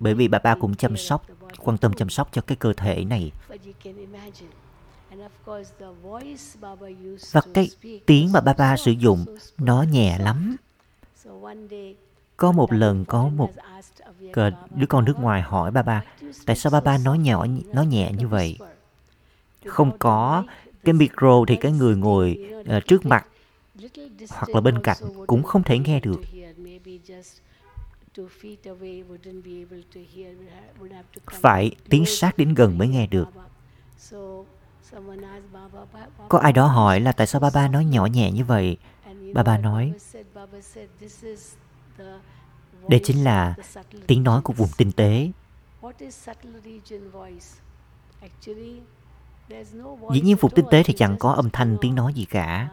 Bởi 0.00 0.14
vì 0.14 0.28
bà 0.28 0.38
ba 0.38 0.54
cũng 0.54 0.74
chăm 0.74 0.96
sóc, 0.96 1.26
quan 1.58 1.78
tâm 1.78 1.92
chăm 1.92 2.08
sóc 2.08 2.28
cho 2.32 2.42
cái 2.42 2.56
cơ 2.56 2.72
thể 2.72 3.04
này. 3.04 3.32
Và 7.32 7.40
cái 7.54 7.70
tiếng 8.06 8.32
mà 8.32 8.40
ba 8.40 8.52
ba 8.52 8.76
sử 8.76 8.90
dụng 8.90 9.24
nó 9.58 9.82
nhẹ 9.82 10.18
lắm. 10.18 10.56
Có 12.36 12.52
một 12.52 12.72
lần 12.72 13.04
có 13.04 13.28
một 13.28 13.50
đứa 14.70 14.86
con 14.88 15.04
nước 15.04 15.18
ngoài 15.18 15.42
hỏi 15.42 15.70
ba 15.70 15.82
ba 15.82 16.04
tại 16.46 16.56
sao 16.56 16.70
ba 16.70 16.80
ba 16.80 16.98
nói 16.98 17.18
nhỏ 17.18 17.46
nói 17.72 17.86
nhẹ 17.86 18.12
như 18.18 18.28
vậy? 18.28 18.58
không 19.64 19.98
có. 19.98 20.44
cái 20.84 20.92
micro 20.92 21.44
thì 21.48 21.56
cái 21.56 21.72
người 21.72 21.96
ngồi 21.96 22.50
uh, 22.60 22.86
trước 22.86 23.06
mặt 23.06 23.26
hoặc 24.30 24.48
là 24.54 24.60
bên 24.60 24.82
cạnh 24.82 24.96
cũng 25.26 25.42
không 25.42 25.62
thể 25.62 25.78
nghe 25.78 26.00
được. 26.00 26.20
phải 31.30 31.70
tiến 31.88 32.04
sát 32.06 32.38
đến 32.38 32.54
gần 32.54 32.78
mới 32.78 32.88
nghe 32.88 33.06
được 33.06 33.28
có 36.28 36.38
ai 36.38 36.52
đó 36.52 36.66
hỏi 36.66 37.00
là 37.00 37.12
tại 37.12 37.26
sao 37.26 37.40
ba 37.40 37.50
ba 37.54 37.68
nói 37.68 37.84
nhỏ 37.84 38.06
nhẹ 38.06 38.30
như 38.32 38.44
vậy? 38.44 38.76
Ba 39.34 39.42
ba 39.42 39.58
nói 39.58 39.92
đây 42.88 43.00
chính 43.04 43.24
là 43.24 43.54
tiếng 44.06 44.22
nói 44.22 44.40
của 44.42 44.52
vùng 44.52 44.68
tinh 44.76 44.92
tế. 44.92 45.30
Dĩ 50.12 50.20
nhiên 50.20 50.36
vùng 50.36 50.50
tinh 50.54 50.64
tế 50.70 50.82
thì 50.82 50.94
chẳng 50.94 51.16
có 51.18 51.32
âm 51.32 51.50
thanh 51.50 51.76
tiếng 51.80 51.94
nói 51.94 52.14
gì 52.14 52.24
cả. 52.24 52.68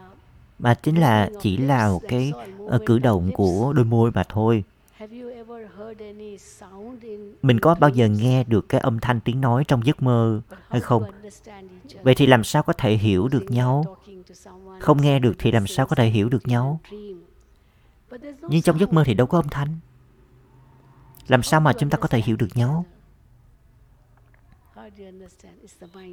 Mà 0.58 0.74
chính 0.74 1.00
là 1.00 1.30
chỉ 1.40 1.56
là 1.56 1.88
một 1.88 2.02
cái 2.08 2.32
cử 2.86 2.98
động 2.98 3.30
của 3.34 3.72
đôi 3.72 3.84
môi 3.84 4.10
mà 4.10 4.24
thôi 4.28 4.64
mình 7.42 7.60
có 7.60 7.74
bao 7.74 7.90
giờ 7.90 8.08
nghe 8.08 8.44
được 8.44 8.68
cái 8.68 8.80
âm 8.80 8.98
thanh 8.98 9.20
tiếng 9.20 9.40
nói 9.40 9.64
trong 9.68 9.86
giấc 9.86 10.02
mơ 10.02 10.40
hay 10.68 10.80
không? 10.80 11.02
vậy 12.02 12.14
thì 12.14 12.26
làm 12.26 12.44
sao 12.44 12.62
có 12.62 12.72
thể 12.72 12.96
hiểu 12.96 13.28
được 13.28 13.50
nhau? 13.50 13.96
không 14.80 15.02
nghe 15.02 15.18
được 15.18 15.32
thì 15.38 15.52
làm 15.52 15.66
sao 15.66 15.86
có 15.86 15.96
thể 15.96 16.06
hiểu 16.06 16.28
được 16.28 16.48
nhau? 16.48 16.80
nhưng 18.42 18.62
trong 18.62 18.80
giấc 18.80 18.92
mơ 18.92 19.02
thì 19.06 19.14
đâu 19.14 19.26
có 19.26 19.38
âm 19.38 19.48
thanh. 19.48 19.76
Làm 21.28 21.42
sao 21.42 21.60
mà 21.60 21.72
chúng 21.72 21.90
ta 21.90 21.98
có 21.98 22.08
thể 22.08 22.20
hiểu 22.20 22.36
được 22.36 22.56
nhau? 22.56 22.84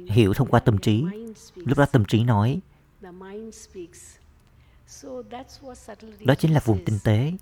hiểu 0.08 0.34
thông 0.34 0.48
qua 0.48 0.60
tâm 0.60 0.78
trí. 0.78 1.04
Lúc 1.54 1.78
đó 1.78 1.86
tâm 1.86 2.04
trí 2.04 2.24
nói. 2.24 2.60
Đó 6.20 6.34
chính 6.38 6.54
là 6.54 6.60
vùng 6.64 6.84
tinh 6.84 6.98
tế 7.04 7.32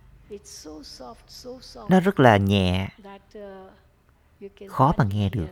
nó 1.88 2.00
rất 2.00 2.20
là 2.20 2.36
nhẹ. 2.36 2.88
khó 4.68 4.92
mà 4.98 5.04
nghe 5.04 5.30
được. 5.30 5.48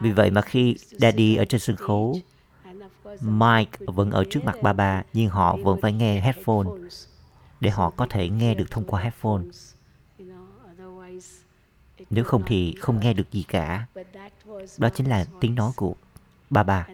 vì 0.00 0.12
vậy 0.12 0.30
mà 0.30 0.40
khi 0.40 0.76
daddy 0.78 1.36
ở 1.36 1.44
trên 1.44 1.60
sân 1.60 1.76
khấu 1.76 2.20
mike 3.20 3.78
vẫn 3.86 4.10
ở 4.10 4.24
trước 4.30 4.44
mặt 4.44 4.56
ba 4.62 4.72
ba 4.72 5.02
nhưng 5.12 5.28
họ 5.28 5.56
vẫn 5.56 5.80
phải 5.80 5.92
nghe 5.92 6.20
headphone 6.20 6.68
để 7.60 7.70
họ 7.70 7.90
có 7.90 8.06
thể 8.10 8.28
nghe 8.28 8.54
được 8.54 8.70
thông 8.70 8.84
qua 8.84 9.00
headphone. 9.00 9.42
nếu 12.10 12.24
không 12.24 12.42
thì 12.46 12.74
không 12.80 13.00
nghe 13.00 13.12
được 13.12 13.32
gì 13.32 13.42
cả. 13.48 13.86
Đó 14.78 14.88
chính 14.94 15.08
là 15.08 15.26
tiếng 15.40 15.54
nói 15.54 15.72
của 15.76 15.94
ba 16.50 16.62
ba. 16.62 16.86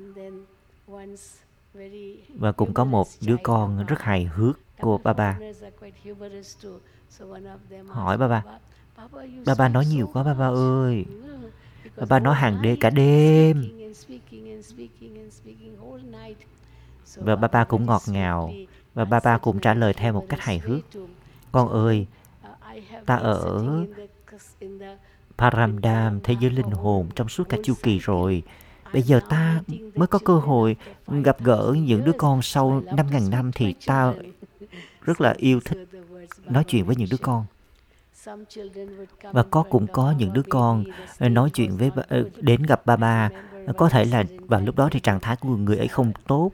Và 2.29 2.53
cũng 2.53 2.75
có 2.75 2.85
một 2.85 3.09
đứa 3.21 3.37
con 3.43 3.87
rất 3.87 4.01
hài 4.01 4.25
hước 4.25 4.59
của 4.83 4.99
bà 4.99 5.13
bà. 5.13 5.39
Hỏi 7.89 8.19
bà 8.19 8.29
bà 8.29 8.43
bà 9.47 9.55
bà 9.59 9.69
nói 9.69 9.87
nhiều 9.87 10.11
quá 10.13 10.23
bà 10.23 10.35
bà 10.35 10.49
ơi. 10.49 11.05
Bà 11.97 12.07
bà 12.09 12.19
nói 12.19 12.35
hàng 12.35 12.63
đêm 12.63 12.77
cả 12.81 12.91
đêm. 12.91 13.65
Và 17.17 17.37
bà 17.37 17.49
bà 17.49 17.65
cũng 17.65 17.87
ngọt 17.87 18.03
ngào. 18.07 18.53
Và 18.95 19.05
bà 19.05 19.21
bà 19.25 19.39
cũng 19.39 19.61
trả 19.61 19.75
lời 19.75 19.93
theo 19.93 20.13
một 20.13 20.27
cách 20.29 20.41
hài 20.41 20.59
hước. 20.59 20.81
Con 21.53 21.69
ơi 21.69 22.07
ta 23.07 23.17
ở 23.17 23.67
Paramdam, 25.39 26.21
thế 26.21 26.37
giới 26.41 26.51
linh 26.51 26.71
hồn 26.71 27.09
trong 27.15 27.29
suốt 27.29 27.49
cả 27.49 27.57
chu 27.65 27.75
kỳ 27.83 27.99
rồi. 27.99 28.43
Bây 28.93 29.03
giờ 29.03 29.21
ta 29.29 29.61
mới 29.95 30.07
có 30.07 30.19
cơ 30.25 30.35
hội 30.39 30.77
gặp 31.09 31.37
gỡ 31.41 31.75
những 31.79 32.05
đứa 32.05 32.13
con 32.19 32.43
sau 32.43 32.83
5.000 32.87 33.31
năm 33.31 33.51
thì 33.55 33.75
ta 33.87 34.15
rất 35.05 35.21
là 35.21 35.35
yêu 35.37 35.61
thích 35.65 35.89
nói 36.45 36.65
chuyện 36.67 36.85
với 36.85 36.97
những 36.97 37.09
đứa 37.11 37.17
con. 37.17 37.45
Và 39.23 39.43
có 39.43 39.63
cũng 39.63 39.87
có 39.87 40.15
những 40.19 40.33
đứa 40.33 40.43
con 40.49 40.85
ờ, 41.19 41.29
nói 41.29 41.51
chuyện 41.55 41.77
với 41.77 41.91
ờ, 42.09 42.25
đến 42.41 42.63
gặp 42.63 42.87
ba 42.87 42.97
ba. 42.97 43.31
Có 43.77 43.89
thể 43.89 44.05
là 44.05 44.25
vào 44.41 44.61
lúc 44.61 44.77
đó 44.77 44.89
thì 44.93 45.01
trạng 45.01 45.21
thái 45.21 45.37
của 45.37 45.57
người 45.57 45.77
ấy 45.77 45.89
không 45.89 46.13
tốt. 46.27 46.51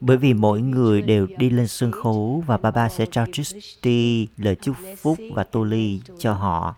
Bởi 0.00 0.16
vì 0.16 0.34
mỗi 0.34 0.60
người 0.60 1.02
đều 1.02 1.26
đi 1.38 1.50
lên 1.50 1.68
sân 1.68 1.92
khấu 1.92 2.44
và 2.46 2.56
ba 2.56 2.70
ba 2.70 2.88
sẽ 2.88 3.06
trao 3.06 3.26
Tristi 3.32 4.28
lời 4.36 4.56
chúc 4.56 4.76
phúc 4.96 5.18
và 5.34 5.44
tô 5.44 5.64
ly 5.64 6.00
cho 6.18 6.32
họ 6.32 6.74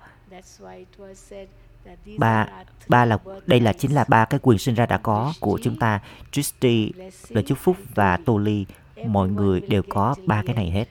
ba 2.19 2.49
ba 2.89 3.05
là, 3.05 3.19
đây 3.47 3.61
là 3.61 3.73
chính 3.73 3.95
là 3.95 4.05
ba 4.09 4.25
cái 4.25 4.41
quyền 4.43 4.59
sinh 4.59 4.75
ra 4.75 4.87
đã 4.87 4.99
có 4.99 5.33
của 5.41 5.59
chúng 5.63 5.77
ta 5.77 6.01
Tristi 6.31 6.93
lời 7.29 7.45
chúc 7.47 7.59
phúc 7.59 7.77
và 7.95 8.19
tô 8.25 8.39
ly 8.39 8.67
mọi 9.07 9.29
người 9.29 9.61
đều 9.61 9.83
có 9.89 10.15
ba 10.27 10.43
cái 10.47 10.55
này 10.55 10.71
hết. 10.71 10.89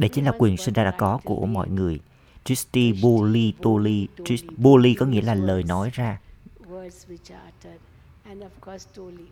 Đây 0.00 0.08
chính 0.12 0.24
là 0.24 0.32
quyền 0.38 0.56
sinh 0.56 0.74
ra 0.74 0.84
đã 0.84 0.90
có 0.98 1.18
của 1.24 1.46
mọi 1.46 1.68
người. 1.68 2.00
Tristi 2.44 2.92
Boli 3.02 3.52
Toli. 3.62 4.08
Boli 4.56 4.94
có 4.94 5.06
nghĩa 5.06 5.22
là 5.22 5.34
lời 5.34 5.62
nói 5.62 5.90
ra. 5.92 6.20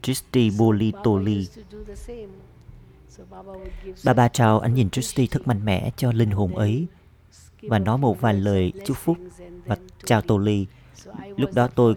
Tristi 0.03 0.51
Boli 0.59 0.93
Toli. 1.05 1.49
Bà 4.05 4.15
trao 4.29 4.61
ánh 4.61 4.75
nhìn 4.75 4.91
Tristi 4.91 5.27
thật 5.27 5.49
mạnh 5.49 5.65
mẽ 5.65 5.91
cho 5.97 6.13
linh 6.13 6.31
hồn 6.31 6.55
ấy 6.55 6.87
và 7.63 7.79
nói 7.79 7.99
một 7.99 8.21
vài 8.21 8.35
lời 8.35 8.73
chúc 8.85 8.97
phúc 8.97 9.19
và 9.67 9.77
chào 10.05 10.21
Toli. 10.21 10.67
Lúc 11.37 11.51
đó 11.55 11.67
tôi 11.67 11.95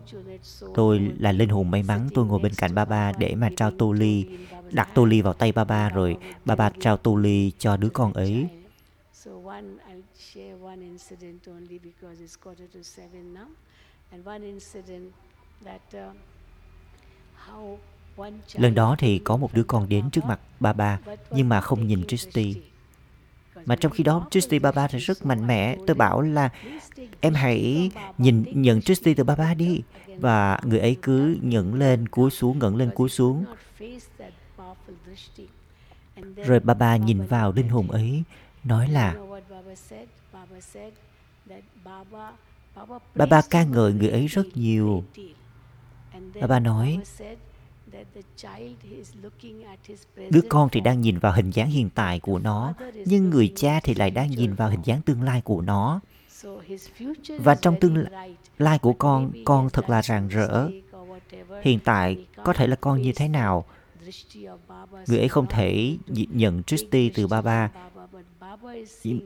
tôi 0.73 1.11
là 1.19 1.31
linh 1.31 1.49
hồn 1.49 1.71
may 1.71 1.83
mắn 1.83 2.09
tôi 2.13 2.25
ngồi 2.25 2.39
bên 2.39 2.51
cạnh 2.57 2.75
ba 2.75 2.85
ba 2.85 3.11
để 3.11 3.35
mà 3.35 3.49
trao 3.55 3.71
tô 3.71 3.91
ly 3.91 4.25
đặt 4.71 4.89
tô 4.93 5.05
ly 5.05 5.21
vào 5.21 5.33
tay 5.33 5.51
ba 5.51 5.63
ba 5.63 5.89
rồi 5.89 6.17
ba 6.45 6.55
ba 6.55 6.71
trao 6.79 6.97
tô 6.97 7.15
ly 7.15 7.51
cho 7.57 7.77
đứa 7.77 7.89
con 7.89 8.13
ấy 8.13 8.47
share 10.33 10.55
one 10.63 10.81
incident 10.81 11.47
only 11.47 11.79
because 11.79 12.23
it's 12.23 12.35
quarter 12.43 12.67
to 12.73 12.79
seven 12.83 13.33
now. 13.33 13.47
And 14.11 14.25
one 14.25 14.43
incident 14.43 15.13
that 15.65 15.81
uh, 15.93 16.15
how 17.47 17.77
Lần 18.53 18.75
đó 18.75 18.95
thì 18.99 19.19
có 19.19 19.37
một 19.37 19.53
đứa 19.53 19.63
con 19.63 19.89
đến 19.89 20.09
trước 20.11 20.25
mặt 20.25 20.39
ba 20.59 20.73
ba 20.73 20.99
nhưng 21.31 21.49
mà 21.49 21.61
không 21.61 21.87
nhìn 21.87 22.03
Tristy. 22.07 22.55
Mà 23.65 23.75
trong 23.75 23.91
khi 23.91 24.03
đó 24.03 24.27
Tristy 24.31 24.59
Baba 24.59 24.87
thì 24.87 24.99
rất 24.99 25.25
mạnh 25.25 25.47
mẽ. 25.47 25.77
Tôi 25.87 25.95
bảo 25.95 26.21
là 26.21 26.49
em 27.19 27.33
hãy 27.33 27.91
nhìn, 28.17 28.43
nhận 28.51 28.81
Tristy 28.81 29.13
từ 29.13 29.23
Baba 29.23 29.53
đi. 29.53 29.81
Và 30.17 30.59
người 30.63 30.79
ấy 30.79 30.97
cứ 31.01 31.37
nhẫn 31.41 31.73
lên, 31.73 32.07
cúi 32.07 32.31
xuống, 32.31 32.59
ngẩng 32.59 32.75
lên, 32.75 32.89
cúi 32.95 33.09
xuống. 33.09 33.45
Rồi 36.35 36.59
Baba 36.59 36.95
nhìn 36.95 37.25
vào 37.25 37.51
linh 37.51 37.69
hồn 37.69 37.91
ấy, 37.91 38.23
nói 38.63 38.87
là, 38.89 39.15
Baba 43.15 43.41
ca 43.49 43.63
ngợi 43.63 43.93
người 43.93 44.09
ấy 44.09 44.27
rất 44.27 44.57
nhiều. 44.57 45.03
Baba 46.41 46.59
nói 46.59 46.99
Đứa 50.29 50.41
con 50.49 50.69
thì 50.71 50.81
đang 50.81 51.01
nhìn 51.01 51.19
vào 51.19 51.33
hình 51.33 51.49
dáng 51.49 51.69
hiện 51.69 51.89
tại 51.95 52.19
của 52.19 52.39
nó, 52.39 52.73
nhưng 53.05 53.29
người 53.29 53.53
cha 53.55 53.79
thì 53.83 53.93
lại 53.93 54.11
đang 54.11 54.31
nhìn 54.31 54.53
vào 54.53 54.69
hình 54.69 54.81
dáng 54.83 55.01
tương 55.01 55.21
lai 55.21 55.41
của 55.41 55.61
nó. 55.61 55.99
Và 57.39 57.55
trong 57.55 57.79
tương 57.79 58.05
lai 58.57 58.79
của 58.79 58.93
con, 58.93 59.31
con 59.45 59.69
thật 59.69 59.89
là 59.89 60.01
rạng 60.01 60.27
rỡ. 60.27 60.69
Hiện 61.61 61.79
tại 61.83 62.25
có 62.43 62.53
thể 62.53 62.67
là 62.67 62.75
con 62.75 63.01
như 63.01 63.13
thế 63.15 63.27
nào? 63.27 63.65
Người 65.07 65.19
ấy 65.19 65.27
không 65.27 65.47
thể 65.49 65.97
nhận 66.07 66.63
Tristy 66.63 67.09
từ 67.09 67.27
ba 67.27 67.69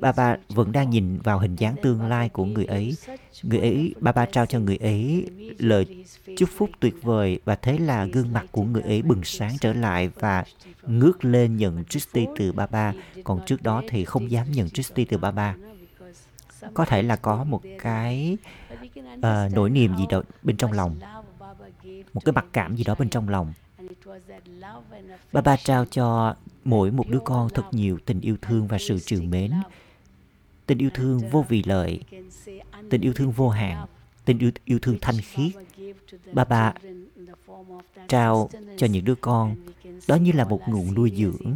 ba. 0.01 0.11
bà 0.11 0.38
vẫn 0.49 0.71
đang 0.71 0.89
nhìn 0.89 1.19
vào 1.19 1.39
hình 1.39 1.55
dáng 1.55 1.75
tương 1.81 2.01
lai 2.01 2.29
của 2.29 2.45
người 2.45 2.65
ấy. 2.65 2.95
Người 3.43 3.59
ấy, 3.59 3.95
bà 3.99 4.11
bà 4.11 4.25
trao 4.25 4.45
cho 4.45 4.59
người 4.59 4.77
ấy 4.77 5.27
lời 5.57 6.05
chúc 6.38 6.49
phúc 6.57 6.69
tuyệt 6.79 6.95
vời 7.01 7.39
và 7.45 7.55
thế 7.55 7.77
là 7.77 8.05
gương 8.05 8.33
mặt 8.33 8.45
của 8.51 8.63
người 8.63 8.81
ấy 8.81 9.01
bừng 9.01 9.23
sáng 9.23 9.57
trở 9.61 9.73
lại 9.73 10.09
và 10.15 10.43
ngước 10.88 11.25
lên 11.25 11.57
nhận 11.57 11.83
Tristy 11.85 12.27
từ 12.35 12.51
bà 12.51 12.67
bà. 12.67 12.93
Còn 13.23 13.45
trước 13.45 13.63
đó 13.63 13.83
thì 13.89 14.05
không 14.05 14.31
dám 14.31 14.51
nhận 14.51 14.69
Tristy 14.69 15.05
từ 15.05 15.17
bà 15.17 15.31
bà 15.31 15.55
Có 16.73 16.85
thể 16.85 17.03
là 17.03 17.15
có 17.15 17.43
một 17.43 17.61
cái 17.79 18.38
uh, 19.17 19.23
nỗi 19.53 19.69
niềm 19.69 19.97
gì 19.97 20.05
đó 20.09 20.21
bên 20.43 20.57
trong 20.57 20.71
lòng, 20.71 20.99
một 22.13 22.21
cái 22.25 22.33
mặc 22.33 22.45
cảm 22.53 22.75
gì 22.75 22.83
đó 22.83 22.95
bên 22.99 23.09
trong 23.09 23.29
lòng. 23.29 23.53
bà 25.31 25.41
ba 25.41 25.57
trao 25.57 25.85
cho 25.85 26.35
mỗi 26.68 26.91
một 26.91 27.07
đứa 27.07 27.20
con 27.26 27.49
thật 27.49 27.63
nhiều 27.72 27.97
tình 28.05 28.22
yêu 28.22 28.38
thương 28.41 28.68
và 28.68 28.78
sự 28.80 28.99
trìu 28.99 29.22
mến. 29.22 29.51
Tình 30.65 30.78
yêu 30.78 30.89
thương 30.93 31.30
vô 31.30 31.45
vì 31.49 31.63
lợi, 31.63 31.99
tình 32.89 33.01
yêu 33.01 33.13
thương 33.13 33.32
vô 33.32 33.49
hạn, 33.49 33.88
tình 34.26 34.39
yêu, 34.39 34.51
yêu 34.65 34.80
thương 34.80 34.97
thanh 35.01 35.15
khiết. 35.22 35.51
Ba 36.34 36.43
ba 36.43 36.74
trao 38.07 38.49
cho 38.78 38.88
những 38.88 39.05
đứa 39.05 39.15
con, 39.15 39.55
đó 40.07 40.15
như 40.15 40.32
là 40.32 40.45
một 40.45 40.61
nguồn 40.68 40.93
nuôi 40.93 41.11
dưỡng. 41.18 41.55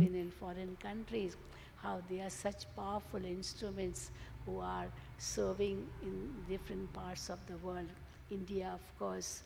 India, 8.32 8.64
of 8.64 8.80
course, 8.98 9.44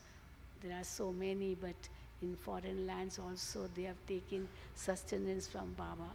there 0.62 0.74
are 0.74 0.84
so 0.84 1.10
many, 1.10 1.56
but 1.56 1.74
in 2.22 2.34
foreign 2.44 2.86
lands 2.86 3.20
also 3.20 3.60
they 3.76 3.86
have 3.86 3.98
taken 4.08 4.46
sustenance 4.76 5.48
from 5.52 5.74
Baba. 5.78 6.10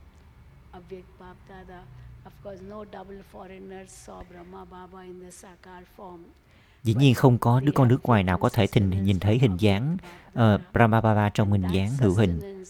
Avyak 0.74 1.04
Bab 1.20 1.36
Dada, 1.49 1.84
of 2.26 2.34
course 2.43 2.62
no 2.70 2.86
double 2.86 3.24
foreigners 3.32 3.89
saw 4.06 4.24
Brahma 4.30 4.66
Baba 4.66 5.02
in 5.02 5.20
the 5.22 5.32
Sakar 5.32 5.84
form. 5.97 6.20
Dĩ 6.84 6.93
nhiên 6.93 7.14
không 7.16 7.38
có 7.38 7.60
đứa 7.60 7.72
con 7.72 7.88
nước 7.88 8.04
ngoài 8.04 8.24
nào 8.24 8.38
có 8.38 8.49
thể 8.49 8.68
thình 8.68 9.04
nhìn 9.04 9.20
thấy 9.20 9.39
hình 9.39 9.58
dáng 9.58 9.97
uh, 10.34 10.62
Brahma 10.74 11.02
Baba 11.02 11.30
trong 11.30 11.52
hình 11.52 11.64
dáng 11.74 11.89
hữu 11.99 12.14
hình. 12.14 12.64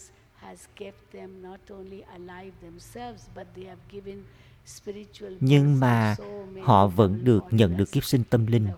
Nhưng 5.40 5.80
mà 5.80 6.16
họ 6.62 6.86
vẫn 6.86 7.24
được 7.24 7.44
nhận 7.50 7.76
được 7.76 7.92
kiếp 7.92 8.04
sinh 8.04 8.24
tâm 8.24 8.46
linh 8.46 8.68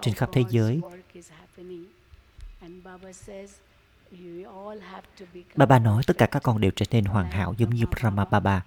trên 0.00 0.14
khắp 0.14 0.28
thế 0.32 0.44
giới. 0.50 0.80
Baba 5.56 5.78
nói 5.78 6.02
tất 6.06 6.18
cả 6.18 6.26
các 6.26 6.42
con 6.42 6.60
đều 6.60 6.70
trở 6.76 6.86
nên 6.90 7.04
hoàn 7.04 7.30
hảo 7.30 7.54
giống 7.58 7.70
như 7.70 7.84
Brahma 7.86 8.24
Baba. 8.24 8.64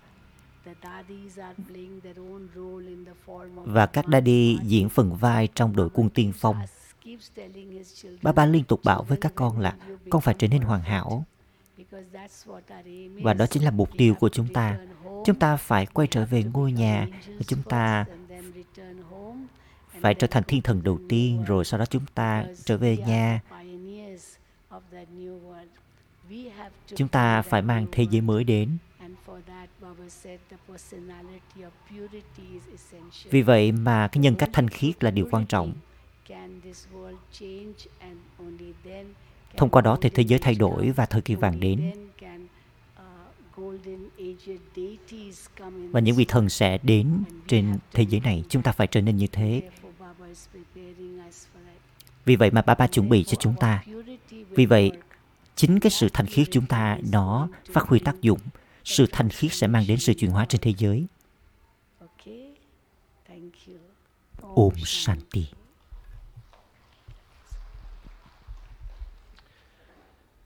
Và 3.55 3.85
các 3.85 4.05
daddy 4.11 4.59
diễn 4.63 4.89
phần 4.89 5.15
vai 5.15 5.47
trong 5.55 5.75
đội 5.75 5.89
quân 5.93 6.09
tiên 6.09 6.33
phong. 6.35 6.57
Baba 8.21 8.45
liên 8.45 8.63
tục 8.63 8.81
bảo 8.83 9.03
với 9.03 9.17
các 9.21 9.31
con 9.35 9.59
là 9.59 9.75
con 10.09 10.21
phải 10.21 10.35
trở 10.37 10.47
nên 10.47 10.61
hoàn 10.61 10.81
hảo. 10.81 11.25
Và 13.21 13.33
đó 13.33 13.45
chính 13.47 13.63
là 13.63 13.71
mục 13.71 13.89
tiêu 13.97 14.15
của 14.15 14.29
chúng 14.29 14.53
ta. 14.53 14.77
Chúng 15.25 15.39
ta 15.39 15.57
phải 15.57 15.85
quay 15.85 16.07
trở 16.11 16.25
về 16.25 16.43
ngôi 16.43 16.71
nhà 16.71 17.07
và 17.27 17.41
chúng 17.47 17.63
ta 17.63 18.05
phải 20.01 20.13
trở 20.13 20.27
thành 20.27 20.43
thiên 20.43 20.61
thần 20.61 20.83
đầu 20.83 20.99
tiên 21.09 21.43
rồi 21.43 21.65
sau 21.65 21.79
đó 21.79 21.85
chúng 21.85 22.05
ta 22.15 22.45
trở 22.65 22.77
về 22.77 22.97
nhà 22.97 23.41
chúng 26.95 27.07
ta 27.07 27.41
phải 27.41 27.61
mang 27.61 27.87
thế 27.91 28.05
giới 28.11 28.21
mới 28.21 28.43
đến. 28.43 28.77
Vì 33.29 33.41
vậy 33.41 33.71
mà 33.71 34.07
cái 34.07 34.21
nhân 34.21 34.35
cách 34.35 34.49
thanh 34.53 34.67
khiết 34.67 35.03
là 35.03 35.11
điều 35.11 35.27
quan 35.31 35.45
trọng. 35.45 35.73
thông 39.57 39.69
qua 39.69 39.81
đó 39.81 39.97
thì 40.01 40.09
thế 40.09 40.23
giới 40.23 40.39
thay 40.39 40.55
đổi 40.55 40.91
và 40.91 41.05
thời 41.05 41.21
kỳ 41.21 41.35
vàng 41.35 41.59
đến. 41.59 41.91
và 45.91 45.99
những 45.99 46.15
vị 46.15 46.25
thần 46.25 46.49
sẽ 46.49 46.77
đến 46.83 47.23
trên 47.47 47.77
thế 47.93 48.05
giới 48.09 48.21
này. 48.21 48.43
Chúng 48.49 48.63
ta 48.63 48.71
phải 48.71 48.87
trở 48.87 49.01
nên 49.01 49.17
như 49.17 49.27
thế. 49.27 49.61
Vì 52.25 52.35
vậy 52.35 52.51
mà 52.51 52.61
ba 52.61 52.75
ba 52.75 52.87
chuẩn 52.87 53.09
bị 53.09 53.23
cho 53.23 53.35
chúng 53.35 53.55
ta 53.59 53.83
vì 54.56 54.66
vậy, 54.66 54.91
chính 55.56 55.80
cái 55.80 55.91
sự 55.91 56.10
thanh 56.14 56.28
khiết 56.28 56.47
chúng 56.51 56.66
ta, 56.66 56.97
nó 57.12 57.47
phát 57.74 57.88
huy 57.88 57.99
tác 57.99 58.22
dụng. 58.22 58.39
Sự 58.84 59.06
thanh 59.12 59.30
khiết 59.30 59.53
sẽ 59.53 59.68
mang 59.68 59.86
đến 59.88 59.99
sự 59.99 60.14
chuyển 60.14 60.32
hóa 60.32 60.45
trên 60.49 60.62
thế 60.62 60.74
giới. 60.78 61.06
Om 64.41 64.74
Shanti. 64.86 65.47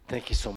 Thank 0.08 0.24
you 0.24 0.34
so 0.34 0.52